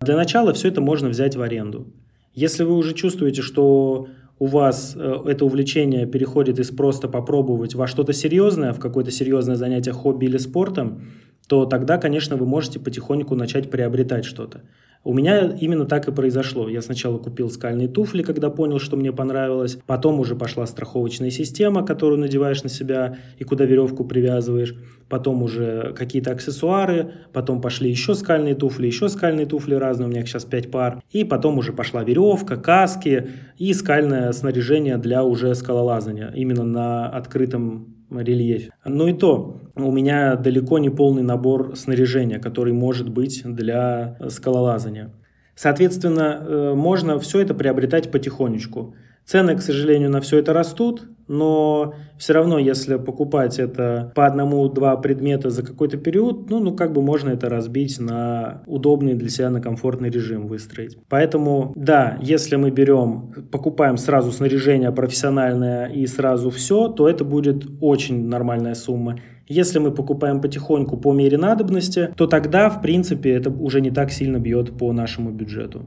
Для 0.00 0.16
начала 0.16 0.52
все 0.52 0.68
это 0.68 0.80
можно 0.80 1.08
взять 1.08 1.36
в 1.36 1.42
аренду. 1.42 1.86
Если 2.34 2.64
вы 2.64 2.76
уже 2.76 2.94
чувствуете, 2.94 3.42
что 3.42 4.08
у 4.38 4.46
вас 4.46 4.94
э, 4.96 5.16
это 5.26 5.44
увлечение 5.44 6.06
переходит 6.06 6.58
из 6.58 6.70
просто 6.70 7.08
попробовать 7.08 7.74
во 7.74 7.86
что-то 7.86 8.12
серьезное, 8.12 8.72
в 8.72 8.78
какое-то 8.78 9.10
серьезное 9.10 9.56
занятие 9.56 9.92
хобби 9.92 10.26
или 10.26 10.38
спортом, 10.38 11.00
то 11.46 11.64
тогда, 11.66 11.98
конечно, 11.98 12.36
вы 12.36 12.46
можете 12.46 12.80
потихоньку 12.80 13.34
начать 13.34 13.70
приобретать 13.70 14.24
что-то. 14.24 14.62
У 15.06 15.14
меня 15.14 15.56
именно 15.60 15.84
так 15.84 16.08
и 16.08 16.10
произошло. 16.12 16.68
Я 16.68 16.82
сначала 16.82 17.18
купил 17.18 17.48
скальные 17.48 17.86
туфли, 17.86 18.24
когда 18.24 18.50
понял, 18.50 18.80
что 18.80 18.96
мне 18.96 19.12
понравилось. 19.12 19.78
Потом 19.86 20.18
уже 20.18 20.34
пошла 20.34 20.66
страховочная 20.66 21.30
система, 21.30 21.86
которую 21.86 22.18
надеваешь 22.18 22.64
на 22.64 22.68
себя 22.68 23.16
и 23.38 23.44
куда 23.44 23.66
веревку 23.66 24.04
привязываешь. 24.04 24.74
Потом 25.08 25.44
уже 25.44 25.94
какие-то 25.96 26.32
аксессуары. 26.32 27.12
Потом 27.32 27.60
пошли 27.60 27.88
еще 27.88 28.16
скальные 28.16 28.56
туфли, 28.56 28.88
еще 28.88 29.08
скальные 29.08 29.46
туфли 29.46 29.76
разные. 29.76 30.08
У 30.08 30.10
меня 30.10 30.22
их 30.22 30.28
сейчас 30.28 30.44
5 30.44 30.72
пар. 30.72 31.00
И 31.12 31.22
потом 31.22 31.58
уже 31.58 31.72
пошла 31.72 32.02
веревка, 32.02 32.56
каски 32.56 33.28
и 33.58 33.72
скальное 33.74 34.32
снаряжение 34.32 34.98
для 34.98 35.22
уже 35.22 35.54
скалолазания. 35.54 36.32
Именно 36.34 36.64
на 36.64 37.08
открытом 37.08 37.95
рельефе. 38.10 38.70
Но 38.84 39.08
и 39.08 39.12
то, 39.12 39.60
у 39.74 39.90
меня 39.92 40.36
далеко 40.36 40.78
не 40.78 40.90
полный 40.90 41.22
набор 41.22 41.76
снаряжения, 41.76 42.38
который 42.38 42.72
может 42.72 43.08
быть 43.08 43.42
для 43.44 44.16
скалолазания. 44.28 45.12
Соответственно, 45.54 46.38
э, 46.40 46.74
можно 46.74 47.18
все 47.18 47.40
это 47.40 47.54
приобретать 47.54 48.10
потихонечку. 48.10 48.94
Цены, 49.24 49.56
к 49.56 49.62
сожалению, 49.62 50.10
на 50.10 50.20
все 50.20 50.38
это 50.38 50.52
растут, 50.52 51.08
но 51.28 51.94
все 52.18 52.32
равно, 52.32 52.58
если 52.58 52.96
покупать 52.96 53.58
это 53.58 54.12
по 54.14 54.26
одному-два 54.26 54.96
предмета 54.96 55.50
за 55.50 55.62
какой-то 55.62 55.96
период, 55.96 56.48
ну, 56.50 56.60
ну, 56.60 56.74
как 56.74 56.92
бы 56.92 57.02
можно 57.02 57.30
это 57.30 57.48
разбить 57.48 57.98
на 58.00 58.62
удобный 58.66 59.14
для 59.14 59.28
себя, 59.28 59.50
на 59.50 59.60
комфортный 59.60 60.10
режим 60.10 60.46
выстроить. 60.46 60.98
Поэтому, 61.08 61.72
да, 61.74 62.18
если 62.22 62.56
мы 62.56 62.70
берем, 62.70 63.32
покупаем 63.50 63.96
сразу 63.96 64.32
снаряжение 64.32 64.92
профессиональное 64.92 65.86
и 65.86 66.06
сразу 66.06 66.50
все, 66.50 66.88
то 66.88 67.08
это 67.08 67.24
будет 67.24 67.66
очень 67.80 68.28
нормальная 68.28 68.74
сумма. 68.74 69.18
Если 69.48 69.78
мы 69.78 69.92
покупаем 69.92 70.40
потихоньку 70.40 70.96
по 70.96 71.12
мере 71.12 71.38
надобности, 71.38 72.10
то 72.16 72.26
тогда, 72.26 72.68
в 72.68 72.82
принципе, 72.82 73.30
это 73.30 73.50
уже 73.50 73.80
не 73.80 73.90
так 73.90 74.10
сильно 74.10 74.38
бьет 74.38 74.76
по 74.76 74.92
нашему 74.92 75.30
бюджету. 75.30 75.86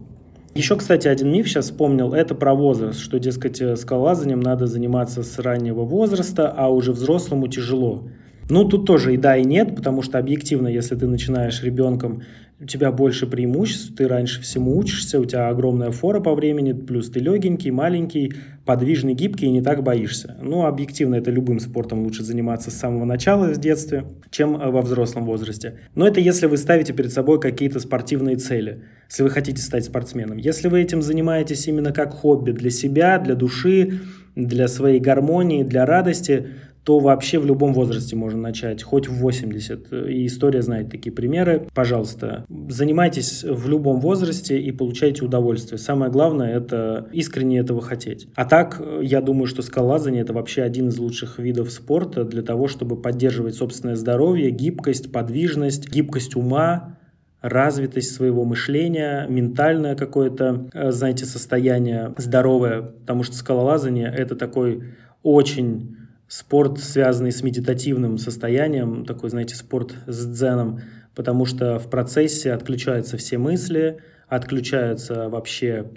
Еще, 0.55 0.75
кстати, 0.75 1.07
один 1.07 1.31
миф 1.31 1.47
сейчас 1.47 1.65
вспомнил, 1.65 2.13
это 2.13 2.33
про 2.33 2.55
возраст, 2.55 2.99
что, 2.99 3.19
дескать, 3.19 3.61
э, 3.61 3.75
скалолазанием 3.75 4.39
надо 4.39 4.65
заниматься 4.65 5.21
с 5.21 5.37
раннего 5.37 5.83
возраста, 5.83 6.51
а 6.55 6.69
уже 6.69 6.91
взрослому 6.91 7.47
тяжело. 7.47 8.07
Ну, 8.49 8.65
тут 8.65 8.87
тоже 8.87 9.13
и 9.13 9.17
да, 9.17 9.37
и 9.37 9.45
нет, 9.45 9.75
потому 9.75 10.01
что 10.01 10.17
объективно, 10.17 10.67
если 10.67 10.95
ты 10.95 11.05
начинаешь 11.05 11.61
ребенком, 11.61 12.23
у 12.61 12.65
тебя 12.65 12.91
больше 12.91 13.25
преимуществ, 13.25 13.95
ты 13.95 14.07
раньше 14.07 14.41
всему 14.41 14.77
учишься, 14.77 15.19
у 15.19 15.25
тебя 15.25 15.47
огромная 15.47 15.91
фора 15.91 16.19
по 16.19 16.35
времени, 16.35 16.73
плюс 16.73 17.09
ты 17.09 17.19
легенький, 17.19 17.71
маленький, 17.71 18.33
подвижный, 18.65 19.13
гибкий 19.13 19.45
и 19.45 19.51
не 19.51 19.61
так 19.61 19.81
боишься. 19.81 20.35
Ну, 20.41 20.65
объективно, 20.65 21.15
это 21.15 21.31
любым 21.31 21.59
спортом 21.59 22.03
лучше 22.03 22.23
заниматься 22.23 22.69
с 22.69 22.75
самого 22.75 23.05
начала, 23.05 23.53
в 23.53 23.57
детстве, 23.57 24.03
чем 24.29 24.57
э, 24.57 24.69
во 24.69 24.81
взрослом 24.81 25.25
возрасте. 25.25 25.79
Но 25.95 26.05
это 26.05 26.19
если 26.19 26.47
вы 26.47 26.57
ставите 26.57 26.91
перед 26.91 27.13
собой 27.13 27.39
какие-то 27.39 27.79
спортивные 27.79 28.35
цели, 28.35 28.83
если 29.09 29.23
вы 29.23 29.29
хотите 29.29 29.61
стать 29.61 29.85
спортсменом. 29.85 30.37
Если 30.37 30.67
вы 30.67 30.81
этим 30.81 31.01
занимаетесь 31.01 31.65
именно 31.67 31.93
как 31.93 32.11
хобби 32.11 32.51
для 32.51 32.69
себя, 32.71 33.19
для 33.19 33.35
души, 33.35 34.01
для 34.35 34.67
своей 34.67 34.99
гармонии, 34.99 35.63
для 35.63 35.85
радости, 35.85 36.47
то 36.89 36.97
вообще 36.97 37.37
в 37.37 37.45
любом 37.45 37.71
возрасте 37.71 38.15
можно 38.15 38.41
начать, 38.41 38.81
хоть 38.81 39.07
в 39.07 39.13
80. 39.13 39.93
И 40.09 40.25
история 40.25 40.63
знает 40.63 40.89
такие 40.89 41.11
примеры. 41.11 41.67
Пожалуйста, 41.75 42.45
занимайтесь 42.67 43.43
в 43.43 43.69
любом 43.69 43.99
возрасте 43.99 44.59
и 44.59 44.71
получайте 44.71 45.23
удовольствие. 45.23 45.77
Самое 45.77 46.11
главное– 46.11 46.51
это 46.57 47.07
искренне 47.13 47.59
этого 47.59 47.79
хотеть. 47.79 48.27
А 48.33 48.43
так, 48.43 48.81
я 49.03 49.21
думаю, 49.21 49.45
что 49.45 49.61
скалолазание– 49.61 50.21
это 50.23 50.33
вообще 50.33 50.63
один 50.63 50.87
из 50.87 50.97
лучших 50.97 51.37
видов 51.37 51.69
спорта 51.69 52.23
для 52.23 52.41
того, 52.41 52.67
чтобы 52.67 52.99
поддерживать 52.99 53.53
собственное 53.53 53.95
здоровье, 53.95 54.49
гибкость, 54.49 55.11
подвижность, 55.11 55.91
гибкость 55.91 56.35
ума, 56.35 56.97
развитость 57.43 58.15
своего 58.15 58.45
мышления, 58.45 59.27
ментальное 59.29 59.93
какое-то, 59.93 60.71
э, 60.73 60.89
знаете, 60.89 61.25
состояние 61.25 62.15
здоровое, 62.17 62.81
потому 62.81 63.21
что 63.21 63.35
скалолазание– 63.35 64.11
это 64.17 64.35
такой 64.35 64.85
очень 65.21 65.99
спорт, 66.29 66.79
связанный 66.79 67.33
с 67.33 67.43
медитативным 67.43 68.17
состоянием, 68.17 69.03
такой, 69.03 69.29
знаете, 69.31 69.55
спорт 69.55 69.95
с 70.07 70.25
дзеном, 70.25 70.81
потому 71.15 71.43
что 71.45 71.79
в 71.79 71.89
процессе 71.89 72.53
отключаются 72.53 73.17
все 73.17 73.37
мысли, 73.37 73.97
отключаются 74.29 75.27
вообще 75.27 75.91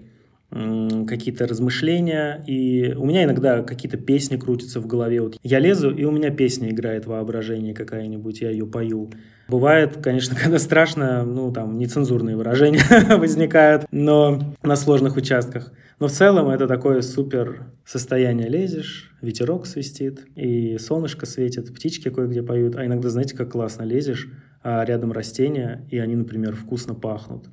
какие-то 1.06 1.46
размышления, 1.46 2.44
и 2.46 2.92
у 2.94 3.06
меня 3.06 3.24
иногда 3.24 3.62
какие-то 3.62 3.96
песни 3.96 4.36
крутятся 4.36 4.80
в 4.80 4.86
голове. 4.86 5.22
Вот 5.22 5.36
я 5.42 5.58
лезу, 5.58 5.90
и 5.90 6.04
у 6.04 6.10
меня 6.10 6.30
песня 6.30 6.70
играет 6.70 7.06
воображение 7.06 7.72
какая-нибудь, 7.74 8.42
я 8.42 8.50
ее 8.50 8.66
пою. 8.66 9.10
Бывает, 9.48 9.96
конечно, 10.02 10.36
когда 10.42 10.58
страшно, 10.58 11.24
ну, 11.24 11.52
там, 11.52 11.78
нецензурные 11.78 12.36
выражения 12.36 12.82
возникают, 13.16 13.86
но 13.90 14.54
на 14.62 14.76
сложных 14.76 15.16
участках. 15.16 15.72
Но 15.98 16.08
в 16.08 16.12
целом 16.12 16.48
это 16.48 16.66
такое 16.66 17.00
супер 17.00 17.68
состояние. 17.86 18.48
Лезешь, 18.48 19.11
ветерок 19.22 19.66
свистит, 19.66 20.26
и 20.36 20.76
солнышко 20.78 21.24
светит, 21.24 21.72
птички 21.72 22.10
кое-где 22.10 22.42
поют. 22.42 22.76
А 22.76 22.84
иногда, 22.84 23.08
знаете, 23.08 23.36
как 23.36 23.52
классно 23.52 23.84
лезешь, 23.84 24.28
а 24.62 24.84
рядом 24.84 25.12
растения, 25.12 25.86
и 25.90 25.98
они, 25.98 26.16
например, 26.16 26.54
вкусно 26.54 26.94
пахнут. 26.94 27.46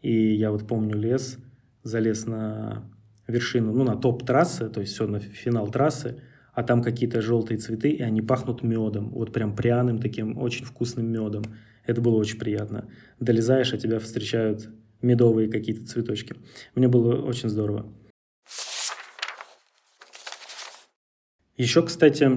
И 0.00 0.34
я 0.34 0.50
вот 0.50 0.66
помню 0.66 0.96
лес, 0.96 1.38
залез 1.82 2.26
на 2.26 2.90
вершину, 3.26 3.72
ну, 3.72 3.84
на 3.84 3.96
топ 3.96 4.24
трассы, 4.24 4.68
то 4.70 4.80
есть 4.80 4.94
все 4.94 5.06
на 5.06 5.20
финал 5.20 5.68
трассы, 5.70 6.22
а 6.54 6.62
там 6.62 6.82
какие-то 6.82 7.20
желтые 7.20 7.58
цветы, 7.58 7.90
и 7.90 8.02
они 8.02 8.22
пахнут 8.22 8.62
медом, 8.62 9.10
вот 9.10 9.32
прям 9.32 9.54
пряным 9.54 9.98
таким 9.98 10.38
очень 10.38 10.64
вкусным 10.64 11.06
медом. 11.06 11.44
Это 11.86 12.00
было 12.00 12.16
очень 12.16 12.38
приятно. 12.38 12.88
Долезаешь, 13.20 13.72
а 13.72 13.78
тебя 13.78 13.98
встречают 13.98 14.68
медовые 15.00 15.48
какие-то 15.48 15.86
цветочки. 15.86 16.34
Мне 16.74 16.88
было 16.88 17.22
очень 17.22 17.48
здорово. 17.48 17.92
Еще, 21.58 21.82
кстати, 21.82 22.30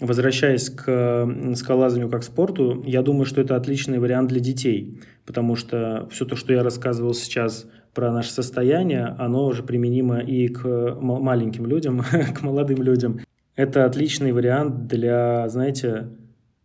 возвращаясь 0.00 0.68
к 0.68 1.54
скалолазанию 1.54 2.10
как 2.10 2.22
спорту, 2.22 2.82
я 2.86 3.00
думаю, 3.00 3.24
что 3.24 3.40
это 3.40 3.56
отличный 3.56 3.98
вариант 3.98 4.28
для 4.28 4.38
детей, 4.38 5.00
потому 5.24 5.56
что 5.56 6.06
все 6.12 6.26
то, 6.26 6.36
что 6.36 6.52
я 6.52 6.62
рассказывал 6.62 7.14
сейчас 7.14 7.66
про 7.94 8.12
наше 8.12 8.30
состояние, 8.30 9.16
оно 9.18 9.46
уже 9.46 9.62
применимо 9.62 10.18
и 10.20 10.48
к 10.48 10.94
маленьким 11.00 11.64
людям, 11.64 12.02
к 12.36 12.42
молодым 12.42 12.82
людям. 12.82 13.20
Это 13.56 13.86
отличный 13.86 14.32
вариант 14.32 14.86
для, 14.86 15.48
знаете, 15.48 16.08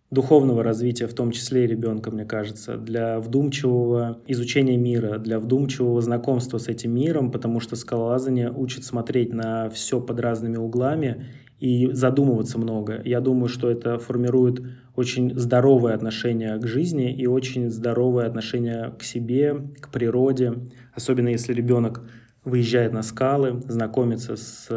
духовного 0.10 0.62
развития, 0.62 1.08
в 1.08 1.14
том 1.14 1.32
числе 1.32 1.64
и 1.64 1.68
ребенка, 1.68 2.12
мне 2.12 2.26
кажется, 2.26 2.76
для 2.76 3.22
вдумчивого 3.22 4.20
изучения 4.28 4.76
мира, 4.76 5.18
для 5.18 5.40
вдумчивого 5.40 6.02
знакомства 6.02 6.58
с 6.58 6.68
этим 6.68 6.94
миром, 6.94 7.32
потому 7.32 7.62
что 7.62 7.78
скалолазание 7.78 8.52
учит 8.52 8.84
смотреть 8.84 9.32
на 9.32 9.70
все 9.70 10.02
под 10.02 10.20
разными 10.20 10.58
углами 10.58 11.28
и 11.62 11.92
задумываться 11.94 12.58
много. 12.58 13.02
Я 13.06 13.22
думаю, 13.22 13.48
что 13.48 13.70
это 13.70 14.00
формирует 14.00 14.64
очень 14.96 15.34
здоровое 15.36 15.94
отношение 15.94 16.58
к 16.58 16.66
жизни 16.66 17.14
и 17.14 17.28
очень 17.28 17.70
здоровое 17.70 18.26
отношение 18.26 18.94
к 18.98 19.04
себе, 19.04 19.56
к 19.80 19.92
природе, 19.92 20.56
особенно 20.94 21.30
если 21.30 21.54
ребенок 21.54 22.02
выезжает 22.44 22.94
на 22.94 23.04
скалы, 23.04 23.62
знакомится 23.68 24.36
с 24.36 24.70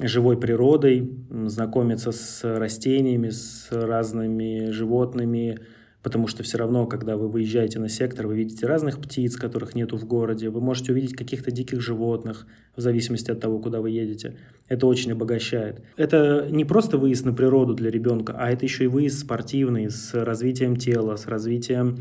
живой 0.00 0.36
природой, 0.36 1.16
знакомиться 1.30 2.10
с 2.10 2.42
растениями, 2.42 3.28
с 3.28 3.68
разными 3.70 4.70
животными, 4.72 5.60
потому 6.06 6.28
что 6.28 6.44
все 6.44 6.56
равно, 6.56 6.86
когда 6.86 7.16
вы 7.16 7.26
выезжаете 7.26 7.80
на 7.80 7.88
сектор, 7.88 8.28
вы 8.28 8.36
видите 8.36 8.64
разных 8.64 9.00
птиц, 9.00 9.34
которых 9.34 9.74
нету 9.74 9.96
в 9.96 10.04
городе, 10.04 10.50
вы 10.50 10.60
можете 10.60 10.92
увидеть 10.92 11.16
каких-то 11.16 11.50
диких 11.50 11.80
животных, 11.80 12.46
в 12.76 12.80
зависимости 12.80 13.32
от 13.32 13.40
того, 13.40 13.58
куда 13.58 13.80
вы 13.80 13.90
едете. 13.90 14.36
Это 14.68 14.86
очень 14.86 15.10
обогащает. 15.10 15.82
Это 15.96 16.46
не 16.48 16.64
просто 16.64 16.96
выезд 16.96 17.24
на 17.24 17.32
природу 17.32 17.74
для 17.74 17.90
ребенка, 17.90 18.36
а 18.38 18.52
это 18.52 18.64
еще 18.64 18.84
и 18.84 18.86
выезд 18.86 19.18
спортивный, 19.18 19.90
с 19.90 20.14
развитием 20.14 20.76
тела, 20.76 21.16
с 21.16 21.26
развитием 21.26 21.98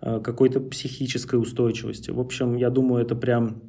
э, 0.00 0.18
какой-то 0.18 0.58
психической 0.58 1.40
устойчивости. 1.40 2.10
В 2.10 2.18
общем, 2.18 2.56
я 2.56 2.70
думаю, 2.70 3.04
это 3.04 3.14
прям 3.14 3.62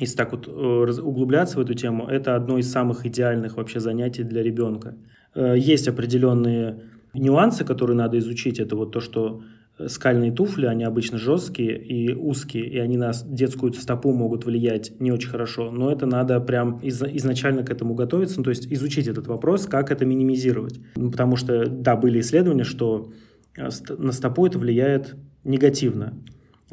если 0.00 0.16
так 0.16 0.32
вот 0.32 0.48
э, 0.48 1.00
углубляться 1.00 1.58
в 1.58 1.60
эту 1.60 1.74
тему, 1.74 2.08
это 2.08 2.34
одно 2.34 2.58
из 2.58 2.68
самых 2.68 3.06
идеальных 3.06 3.56
вообще 3.56 3.78
занятий 3.78 4.24
для 4.24 4.42
ребенка. 4.42 4.96
Э, 5.36 5.54
есть 5.56 5.86
определенные 5.86 6.80
нюансы, 7.14 7.64
которые 7.64 7.96
надо 7.96 8.18
изучить. 8.18 8.58
Это 8.58 8.76
вот 8.76 8.92
то, 8.92 9.00
что 9.00 9.42
э, 9.78 9.88
скальные 9.88 10.32
туфли, 10.32 10.66
они 10.66 10.84
обычно 10.84 11.18
жесткие 11.18 11.78
и 11.78 12.14
узкие, 12.14 12.66
и 12.66 12.78
они 12.78 12.96
на 12.96 13.12
детскую 13.24 13.72
стопу 13.74 14.12
могут 14.12 14.44
влиять 14.44 14.92
не 15.00 15.12
очень 15.12 15.28
хорошо. 15.28 15.70
Но 15.70 15.90
это 15.90 16.06
надо 16.06 16.40
прям 16.40 16.78
из 16.78 17.02
изначально 17.02 17.62
к 17.62 17.70
этому 17.70 17.94
готовиться, 17.94 18.38
ну, 18.38 18.44
то 18.44 18.50
есть 18.50 18.72
изучить 18.72 19.08
этот 19.08 19.26
вопрос, 19.26 19.66
как 19.66 19.90
это 19.90 20.04
минимизировать. 20.04 20.80
Ну, 20.96 21.10
потому 21.10 21.36
что, 21.36 21.66
да, 21.66 21.96
были 21.96 22.20
исследования, 22.20 22.64
что 22.64 23.12
на 23.56 24.12
стопу 24.12 24.46
это 24.46 24.58
влияет 24.58 25.16
негативно 25.44 26.14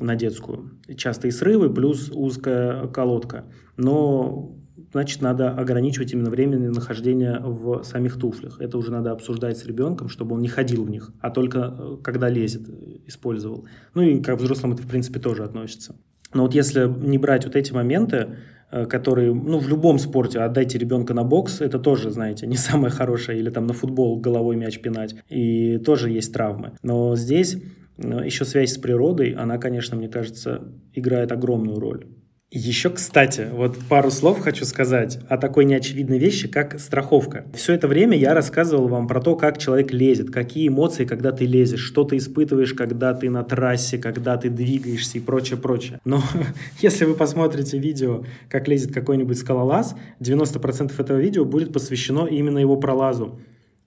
на 0.02 0.16
детскую. 0.16 0.72
Частые 0.96 1.32
срывы 1.32 1.74
плюс 1.74 2.10
узкая 2.14 2.88
колодка. 2.88 3.46
Но 3.78 4.59
значит, 4.92 5.22
надо 5.22 5.52
ограничивать 5.52 6.14
именно 6.14 6.30
временное 6.30 6.72
нахождение 6.72 7.40
в 7.40 7.84
самих 7.84 8.18
туфлях. 8.18 8.60
Это 8.60 8.78
уже 8.78 8.92
надо 8.92 9.12
обсуждать 9.12 9.58
с 9.58 9.66
ребенком, 9.66 10.10
чтобы 10.10 10.36
он 10.36 10.42
не 10.42 10.48
ходил 10.48 10.84
в 10.84 10.90
них, 10.90 11.12
а 11.22 11.30
только 11.30 11.76
э, 11.78 11.98
когда 12.04 12.30
лезет, 12.30 12.64
использовал. 13.08 13.66
Ну 13.94 14.02
и 14.02 14.22
как 14.22 14.40
взрослым 14.40 14.74
это, 14.74 14.84
в 14.84 14.88
принципе, 14.88 15.20
тоже 15.20 15.44
относится. 15.44 15.96
Но 16.34 16.44
вот 16.44 16.54
если 16.54 16.88
не 16.88 17.18
брать 17.18 17.46
вот 17.46 17.56
эти 17.56 17.72
моменты, 17.72 18.38
э, 18.72 18.86
которые, 18.86 19.34
ну, 19.34 19.60
в 19.60 19.68
любом 19.68 20.00
спорте 20.00 20.40
отдайте 20.40 20.78
ребенка 20.78 21.14
на 21.14 21.24
бокс, 21.24 21.62
это 21.62 21.80
тоже, 21.80 22.12
знаете, 22.12 22.48
не 22.48 22.58
самое 22.58 22.92
хорошее, 22.92 23.40
или 23.40 23.50
там 23.50 23.68
на 23.68 23.74
футбол 23.74 24.20
головой 24.20 24.56
мяч 24.56 24.80
пинать, 24.80 25.16
и 25.30 25.78
тоже 25.78 26.10
есть 26.10 26.34
травмы. 26.34 26.74
Но 26.84 27.16
здесь 27.16 27.58
еще 27.98 28.46
связь 28.46 28.74
с 28.74 28.78
природой, 28.78 29.32
она, 29.32 29.58
конечно, 29.58 29.98
мне 29.98 30.08
кажется, 30.08 30.64
играет 30.94 31.32
огромную 31.32 31.80
роль. 31.80 32.06
Еще, 32.52 32.90
кстати, 32.90 33.48
вот 33.54 33.78
пару 33.88 34.10
слов 34.10 34.40
хочу 34.40 34.66
сказать 34.66 35.20
о 35.30 35.38
такой 35.38 35.66
неочевидной 35.66 36.18
вещи, 36.18 36.48
как 36.48 36.80
страховка. 36.80 37.46
Все 37.54 37.74
это 37.74 37.88
время 37.88 38.18
я 38.18 38.34
рассказывал 38.34 38.88
вам 38.88 39.08
про 39.08 39.22
то, 39.22 39.36
как 39.36 39.60
человек 39.60 39.94
лезет, 39.94 40.32
какие 40.32 40.68
эмоции, 40.68 41.06
когда 41.06 41.32
ты 41.32 41.46
лезешь, 41.46 41.82
что 41.82 42.06
ты 42.06 42.18
испытываешь, 42.18 42.74
когда 42.74 43.14
ты 43.14 43.30
на 43.30 43.44
трассе, 43.44 44.00
когда 44.00 44.36
ты 44.36 44.50
двигаешься 44.50 45.20
и 45.20 45.22
прочее, 45.22 45.60
прочее. 45.60 46.00
Но 46.06 46.24
если 46.82 47.06
вы 47.06 47.14
посмотрите 47.14 47.78
видео, 47.78 48.24
как 48.50 48.68
лезет 48.68 48.96
какой-нибудь 48.96 49.38
скалолаз, 49.38 49.96
90% 50.20 51.00
этого 51.00 51.20
видео 51.20 51.46
будет 51.46 51.72
посвящено 51.72 52.26
именно 52.26 52.58
его 52.58 52.78
пролазу. 52.78 53.40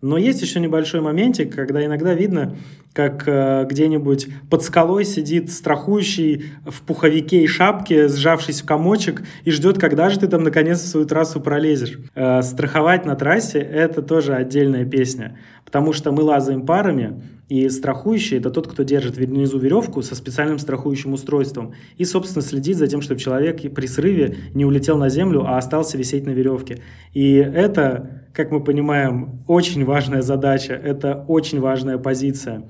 Но 0.03 0.19
есть 0.19 0.43
еще 0.43 0.59
небольшой 0.59 1.01
моментик, 1.01 1.55
когда 1.55 1.85
иногда 1.85 2.12
видно, 2.12 2.57
как 2.93 3.23
э, 3.27 3.65
где-нибудь 3.71 4.27
под 4.51 4.65
скалой 4.65 5.05
сидит 5.05 5.53
страхующий 5.53 6.47
в 6.67 6.83
пуховике 6.83 7.45
и 7.45 7.47
шапке, 7.47 8.09
сжавшись 8.09 8.62
в 8.62 8.67
комочек, 8.67 9.23
и 9.45 9.53
ждет, 9.53 9.79
когда 9.79 10.11
же 10.11 10.19
ты 10.19 10.27
там 10.27 10.43
наконец 10.43 10.81
свою 10.83 11.07
трассу 11.07 11.41
пролезешь. 11.41 12.01
Э, 12.17 12.43
страховать 12.43 13.07
на 13.07 13.15
трассе— 13.15 13.61
это 13.61 14.03
тоже 14.03 14.35
отдельная 14.35 14.85
песня, 14.85 15.38
потому 15.72 15.94
что 15.94 16.12
мы 16.12 16.22
лазаем 16.22 16.66
парами, 16.66 17.22
и 17.48 17.70
страхующий– 17.70 18.37
это 18.38 18.50
тот, 18.50 18.68
кто 18.68 18.82
держит 18.82 19.16
внизу 19.16 19.58
веревку 19.58 20.02
со 20.02 20.14
специальным 20.14 20.58
страхующим 20.58 21.14
устройством 21.14 21.72
и, 21.96 22.04
собственно, 22.04 22.42
следит 22.42 22.76
за 22.76 22.87
тем, 22.88 23.00
чтобы 23.00 23.18
человек 23.18 23.62
при 23.74 23.87
срыве 23.87 24.37
не 24.52 24.66
улетел 24.66 24.98
на 24.98 25.08
землю, 25.08 25.46
а 25.46 25.56
остался 25.56 25.96
висеть 25.96 26.26
на 26.26 26.30
веревке. 26.30 26.82
И 27.14 27.37
это, 27.37 28.26
как 28.35 28.50
мы 28.50 28.62
понимаем, 28.62 29.44
очень 29.48 29.87
важная 29.87 30.20
задача, 30.20 30.74
это 30.74 31.24
очень 31.26 31.58
важная 31.58 31.96
позиция. 31.96 32.68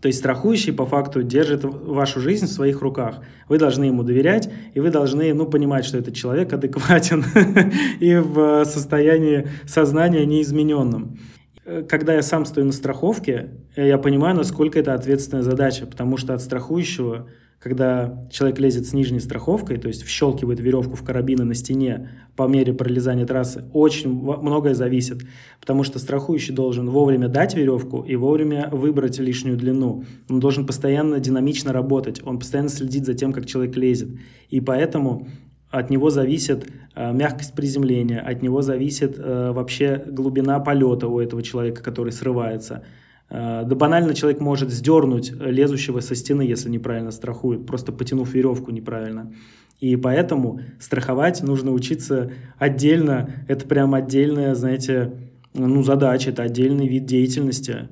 То 0.00 0.08
есть 0.08 0.18
страхующий 0.18 0.72
по 0.72 0.86
факту 0.86 1.22
держит 1.22 1.62
вашу 1.62 2.18
жизнь 2.20 2.46
в 2.46 2.50
своих 2.50 2.80
руках. 2.80 3.20
Вы 3.48 3.58
должны 3.58 3.84
ему 3.84 4.02
доверять, 4.02 4.50
и 4.74 4.80
вы 4.80 4.90
должны 4.90 5.32
ну, 5.32 5.46
понимать, 5.46 5.84
что 5.84 5.98
этот 5.98 6.14
человек 6.14 6.52
адекватен 6.52 7.24
и 8.00 8.16
в 8.16 8.64
состоянии 8.64 9.46
сознания 9.66 10.26
неизмененном. 10.26 11.18
Э, 11.70 11.82
когда 11.82 12.14
я 12.14 12.22
сам 12.22 12.44
стою 12.44 12.66
на 12.66 12.72
страховке, 12.72 13.50
э, 13.76 13.86
я 13.86 13.96
понимаю, 13.98 14.36
насколько 14.36 14.78
это 14.78 14.94
ответственная 14.94 15.44
задача, 15.44 15.86
потому 15.86 16.16
что 16.16 16.34
от 16.34 16.42
страхующего, 16.42 17.28
когда 17.60 18.26
человек 18.30 18.58
лезет 18.58 18.86
с 18.86 18.92
нижней 18.92 19.20
страховкой, 19.20 19.78
то 19.78 19.86
есть 19.86 20.02
вщелкивает 20.02 20.58
веревку 20.58 20.96
в 20.96 21.04
карабины 21.04 21.44
на 21.44 21.54
стене 21.54 22.10
по 22.34 22.48
мере 22.48 22.72
пролезания 22.72 23.24
трассы, 23.24 23.64
очень 23.72 24.10
многое 24.10 24.74
зависит, 24.74 25.18
потому 25.60 25.84
что 25.84 26.00
страхующий 26.00 26.52
должен 26.52 26.90
вовремя 26.90 27.28
дать 27.28 27.54
веревку 27.54 28.02
и 28.02 28.16
вовремя 28.16 28.68
выбрать 28.72 29.20
лишнюю 29.20 29.56
длину. 29.56 30.04
Он 30.28 30.40
должен 30.40 30.66
постоянно 30.66 31.20
динамично 31.20 31.72
работать, 31.72 32.20
он 32.24 32.40
постоянно 32.40 32.70
следит 32.70 33.06
за 33.06 33.14
тем, 33.14 33.32
как 33.32 33.46
человек 33.46 33.76
лезет. 33.76 34.08
И 34.48 34.60
поэтому 34.60 35.28
от 35.70 35.90
него 35.90 36.10
зависит 36.10 36.66
э, 36.94 37.12
мягкость 37.12 37.54
приземления, 37.54 38.20
от 38.20 38.42
него 38.42 38.60
зависит 38.62 39.16
э, 39.18 39.52
вообще 39.52 40.02
глубина 40.06 40.58
полета 40.58 41.06
у 41.08 41.20
этого 41.20 41.42
человека, 41.42 41.82
который 41.82 42.12
срывается. 42.12 42.82
Э, 43.28 43.62
да 43.64 43.76
банально 43.76 44.14
человек 44.14 44.40
может 44.40 44.70
сдернуть 44.70 45.32
лезущего 45.32 46.00
со 46.00 46.14
стены, 46.14 46.42
если 46.42 46.68
неправильно 46.68 47.12
страхует, 47.12 47.66
просто 47.66 47.92
потянув 47.92 48.34
веревку 48.34 48.72
неправильно. 48.72 49.32
И 49.78 49.96
поэтому 49.96 50.60
страховать 50.78 51.42
нужно 51.42 51.72
учиться 51.72 52.32
отдельно. 52.58 53.30
Это 53.48 53.66
прям 53.66 53.94
отдельная, 53.94 54.54
знаете, 54.54 55.12
ну, 55.54 55.82
задача, 55.82 56.30
это 56.30 56.42
отдельный 56.42 56.86
вид 56.86 57.06
деятельности. 57.06 57.88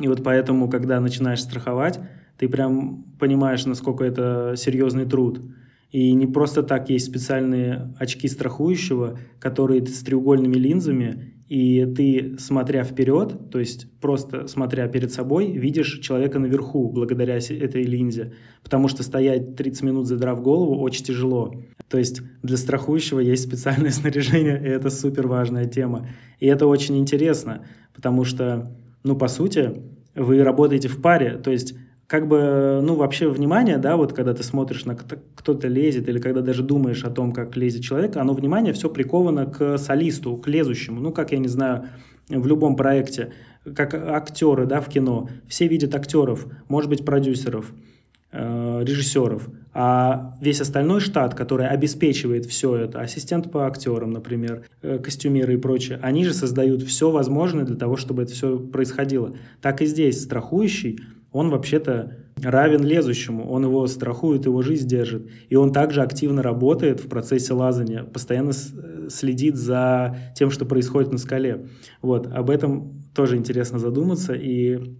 И 0.00 0.08
вот 0.08 0.24
поэтому, 0.24 0.68
когда 0.68 0.98
начинаешь 1.00 1.42
страховать, 1.42 2.00
ты 2.38 2.48
прям 2.48 3.04
понимаешь, 3.18 3.66
насколько 3.66 4.02
это 4.04 4.54
серьезный 4.56 5.04
труд. 5.04 5.40
И 5.90 6.12
не 6.12 6.26
просто 6.26 6.62
так 6.62 6.88
есть 6.88 7.06
специальные 7.06 7.92
очки 7.98 8.28
страхующего, 8.28 9.18
которые 9.40 9.84
с 9.86 10.00
треугольными 10.00 10.54
линзами, 10.54 11.34
и 11.50 11.84
ты, 11.84 12.36
смотря 12.38 12.84
вперед, 12.84 13.50
то 13.50 13.58
есть 13.58 13.90
просто 14.00 14.46
смотря 14.46 14.86
перед 14.86 15.12
собой, 15.12 15.50
видишь 15.50 15.98
человека 15.98 16.38
наверху 16.38 16.88
благодаря 16.88 17.38
этой 17.38 17.82
линзе, 17.82 18.34
потому 18.62 18.86
что 18.86 19.02
стоять 19.02 19.56
30 19.56 19.82
минут 19.82 20.06
задрав 20.06 20.40
голову 20.42 20.78
очень 20.80 21.04
тяжело. 21.04 21.52
То 21.88 21.98
есть 21.98 22.22
для 22.44 22.56
страхующего 22.56 23.18
есть 23.18 23.42
специальное 23.42 23.90
снаряжение, 23.90 24.62
и 24.62 24.68
это 24.68 24.90
супер 24.90 25.26
важная 25.26 25.64
тема. 25.64 26.06
И 26.38 26.46
это 26.46 26.68
очень 26.68 26.96
интересно, 26.98 27.66
потому 27.96 28.22
что, 28.22 28.72
ну, 29.02 29.16
по 29.16 29.26
сути, 29.26 29.72
вы 30.14 30.44
работаете 30.44 30.86
в 30.86 31.02
паре, 31.02 31.36
то 31.36 31.50
есть 31.50 31.74
как 32.10 32.26
бы, 32.26 32.80
ну, 32.82 32.96
вообще 32.96 33.28
внимание, 33.28 33.78
да, 33.78 33.96
вот 33.96 34.12
когда 34.12 34.34
ты 34.34 34.42
смотришь 34.42 34.84
на 34.84 34.96
кто-то 34.96 35.68
лезет, 35.68 36.08
или 36.08 36.18
когда 36.18 36.40
даже 36.40 36.64
думаешь 36.64 37.04
о 37.04 37.10
том, 37.10 37.30
как 37.30 37.56
лезет 37.56 37.84
человек, 37.84 38.16
оно 38.16 38.34
внимание 38.34 38.72
все 38.72 38.90
приковано 38.90 39.46
к 39.46 39.78
солисту, 39.78 40.36
к 40.36 40.48
лезущему. 40.48 41.00
Ну, 41.00 41.12
как, 41.12 41.30
я 41.30 41.38
не 41.38 41.46
знаю, 41.46 41.84
в 42.28 42.44
любом 42.48 42.74
проекте, 42.74 43.32
как 43.76 43.94
актеры, 43.94 44.66
да, 44.66 44.80
в 44.80 44.88
кино. 44.88 45.28
Все 45.46 45.68
видят 45.68 45.94
актеров, 45.94 46.48
может 46.66 46.90
быть, 46.90 47.04
продюсеров, 47.04 47.72
э, 48.32 48.80
режиссеров, 48.82 49.48
а 49.72 50.34
весь 50.40 50.60
остальной 50.60 50.98
штат, 50.98 51.36
который 51.36 51.68
обеспечивает 51.68 52.44
все 52.44 52.74
это, 52.74 53.00
ассистент 53.00 53.52
по 53.52 53.68
актерам, 53.68 54.10
например, 54.10 54.64
э, 54.82 54.98
костюмеры 54.98 55.54
и 55.54 55.58
прочее, 55.58 56.00
они 56.02 56.24
же 56.24 56.34
создают 56.34 56.82
все 56.82 57.12
возможное 57.12 57.62
для 57.64 57.76
того, 57.76 57.94
чтобы 57.96 58.24
это 58.24 58.32
все 58.32 58.58
происходило. 58.58 59.36
Так 59.62 59.80
и 59.80 59.86
здесь 59.86 60.20
страхующий– 60.20 60.98
он 61.32 61.50
вообще-то 61.50 62.16
равен 62.42 62.84
лезущему, 62.84 63.48
он 63.48 63.64
его 63.64 63.86
страхует, 63.86 64.46
его 64.46 64.62
жизнь 64.62 64.88
держит. 64.88 65.30
И 65.48 65.56
он 65.56 65.72
также 65.72 66.02
активно 66.02 66.42
работает 66.42 67.00
в 67.00 67.08
процессе 67.08 67.52
лазания, 67.52 68.04
постоянно 68.04 68.52
следит 68.52 69.56
за 69.56 70.16
тем, 70.34 70.50
что 70.50 70.64
происходит 70.64 71.12
на 71.12 71.18
скале. 71.18 71.66
Вот, 72.02 72.26
об 72.26 72.50
этом 72.50 73.02
тоже 73.14 73.36
интересно 73.36 73.78
задуматься, 73.78 74.34
и 74.34 74.96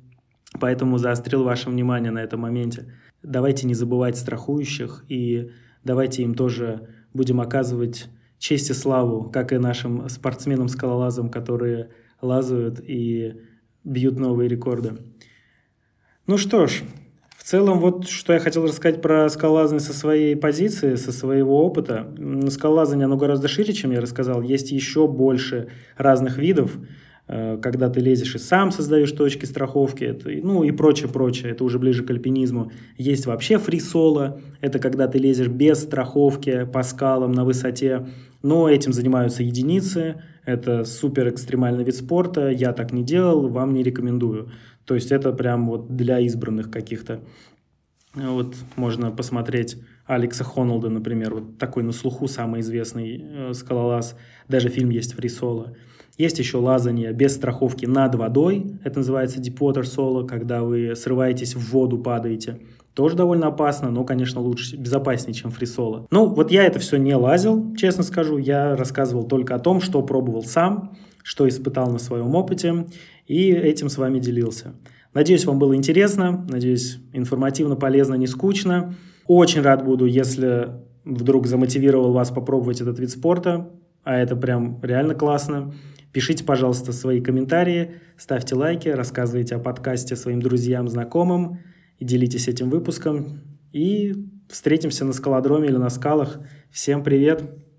поэтому 0.61 0.99
заострил 0.99 1.45
ваше 1.45 1.70
внимание 1.70 2.11
на 2.11 2.22
этом 2.22 2.41
моменте. 2.41 2.93
Давайте 3.22 3.66
не 3.66 3.74
забывать 3.74 4.16
страхующих, 4.16 5.05
и 5.09 5.51
давайте 5.85 6.22
им 6.22 6.35
тоже 6.35 6.89
будем 7.12 7.41
оказывать 7.41 8.09
честь 8.39 8.70
и 8.70 8.74
славу, 8.74 9.31
как 9.31 9.53
и 9.53 9.59
нашим 9.59 10.09
спортсменам-скалолазам, 10.09 11.28
которые 11.28 11.91
лазают 12.22 12.81
и 12.81 13.35
бьют 13.85 14.18
новые 14.18 14.49
рекорды. 14.49 14.97
Ну 16.31 16.39
что 16.39 16.68
ж, 16.68 16.83
в 17.37 17.43
целом 17.43 17.81
вот 17.81 18.07
что 18.07 18.33
я 18.33 18.39
хотел 18.39 18.62
рассказать 18.62 19.03
про 19.03 19.28
скалолазание 19.28 19.81
со 19.81 19.93
своей 19.93 20.37
позиции, 20.37 20.95
со 20.95 21.11
своего 21.11 21.66
опыта. 21.66 22.07
Скалолазание, 22.51 23.07
оно 23.07 23.16
гораздо 23.16 23.49
шире, 23.49 23.72
чем 23.72 23.91
я 23.91 24.01
рассказал. 24.01 24.41
Есть 24.41 24.70
еще 24.70 25.09
больше 25.09 25.70
разных 25.97 26.39
видов, 26.39 26.78
э, 27.26 27.59
когда 27.61 27.89
ты 27.89 27.99
лезешь 27.99 28.37
и 28.37 28.39
сам 28.39 28.70
создаешь 28.70 29.11
точки 29.11 29.45
страховки, 29.45 30.05
это, 30.05 30.31
ну 30.31 30.62
и 30.62 30.70
прочее, 30.70 31.09
прочее, 31.09 31.51
это 31.51 31.64
уже 31.64 31.81
ближе 31.81 32.05
к 32.05 32.11
альпинизму. 32.12 32.70
Есть 32.97 33.26
вообще 33.26 33.59
фрисоло, 33.59 34.41
это 34.61 34.78
когда 34.78 35.09
ты 35.09 35.18
лезешь 35.18 35.49
без 35.49 35.83
страховки 35.83 36.64
по 36.72 36.85
скалам 36.85 37.33
на 37.33 37.45
высоте, 37.45 38.07
но 38.41 38.68
этим 38.68 38.93
занимаются 38.93 39.43
единицы, 39.43 40.22
это 40.45 40.85
супер 40.85 41.28
экстремальный 41.28 41.83
вид 41.83 41.97
спорта, 41.97 42.51
я 42.51 42.72
так 42.72 42.93
не 42.93 43.03
делал, 43.03 43.49
вам 43.49 43.74
не 43.74 43.83
рекомендую. 43.83 44.51
То 44.85 44.95
есть 44.95 45.12
это 45.12 45.33
прям 45.33 45.68
вот 45.68 45.97
для 45.97 46.18
избранных 46.20 46.70
каких-то. 46.70 47.20
Вот 48.14 48.57
можно 48.76 49.12
посмотреть 49.12 49.76
Алекса 50.07 50.43
Хонолда, 50.43 50.89
например, 50.89 51.35
вот 51.35 51.59
такой 51.59 51.85
на 51.85 51.93
слуху 51.93 52.26
самый 52.26 52.61
известный 52.61 53.22
э, 53.22 53.53
скалолаз. 53.55 54.16
Даже 54.49 54.68
фильм 54.68 54.91
есть 54.91 55.14
«Фри 55.14 55.28
Соло». 55.28 55.76
Есть 56.18 56.39
еще 56.39 56.59
лазание 56.59 57.12
без 57.12 57.35
страховки 57.35 57.87
над 57.87 58.14
водой. 58.16 58.78
Это 58.85 58.99
называется 58.99 59.41
Deep 59.41 59.57
Water 59.59 59.85
Solo, 59.85 60.26
когда 60.26 60.62
вы 60.62 60.95
срываетесь 60.95 61.55
в 61.55 61.70
воду, 61.70 61.99
падаете. 61.99 62.61
Тоже 62.93 63.16
довольно 63.16 63.47
опасно, 63.47 63.91
но, 63.91 64.05
конечно, 64.05 64.41
лучше, 64.41 64.76
безопаснее, 64.76 65.33
чем 65.33 65.51
фрисоло. 65.51 66.07
Ну, 66.11 66.26
вот 66.26 66.51
я 66.51 66.64
это 66.64 66.78
все 66.78 66.99
не 66.99 67.14
лазил, 67.14 67.74
честно 67.76 68.03
скажу. 68.03 68.37
Я 68.37 68.76
рассказывал 68.76 69.24
только 69.24 69.55
о 69.55 69.59
том, 69.61 69.81
что 69.81 70.03
пробовал 70.03 70.43
сам, 70.43 70.95
что 71.22 71.49
испытал 71.49 71.91
на 71.91 71.99
своем 71.99 72.35
опыте 72.35 72.87
и 73.31 73.53
этим 73.53 73.89
с 73.89 73.97
вами 73.97 74.18
делился. 74.18 74.74
Надеюсь, 75.14 75.45
вам 75.45 75.61
было 75.61 75.76
интересно, 75.76 76.45
надеюсь, 76.49 76.99
информативно, 77.12 77.76
полезно, 77.76 78.16
не 78.16 78.26
скучно. 78.26 78.97
Очень 79.28 79.61
рад 79.61 79.85
буду, 79.85 80.05
если 80.05 80.70
вдруг 81.05 81.47
замотивировал 81.47 82.12
вас 82.12 82.33
попробовать 82.33 82.81
этот 82.81 82.99
вид 82.99 83.09
спорта, 83.09 83.70
а 84.03 84.16
это 84.16 84.35
прям 84.35 84.81
реально 84.83 85.14
классно. 85.14 85.72
Пишите, 86.12 86.43
пожалуйста, 86.43 86.93
свои 86.93 87.20
комментарии, 87.20 88.01
ставьте 88.16 88.57
лайки, 88.57 88.89
рассказывайте 88.89 89.55
о 89.55 89.61
подкасте 89.61 90.16
своим 90.16 90.43
друзьям, 90.43 90.89
знакомым 90.89 91.61
и 92.01 92.05
делитесь 92.05 92.49
этим 92.49 92.68
выпуском. 92.68 93.43
И 93.70 94.12
встретимся 94.49 95.05
на 95.05 95.12
скалодроме 95.12 95.68
или 95.68 95.76
на 95.76 95.91
скалах. 95.91 96.41
Всем 96.72 97.05
привет! 97.05 97.69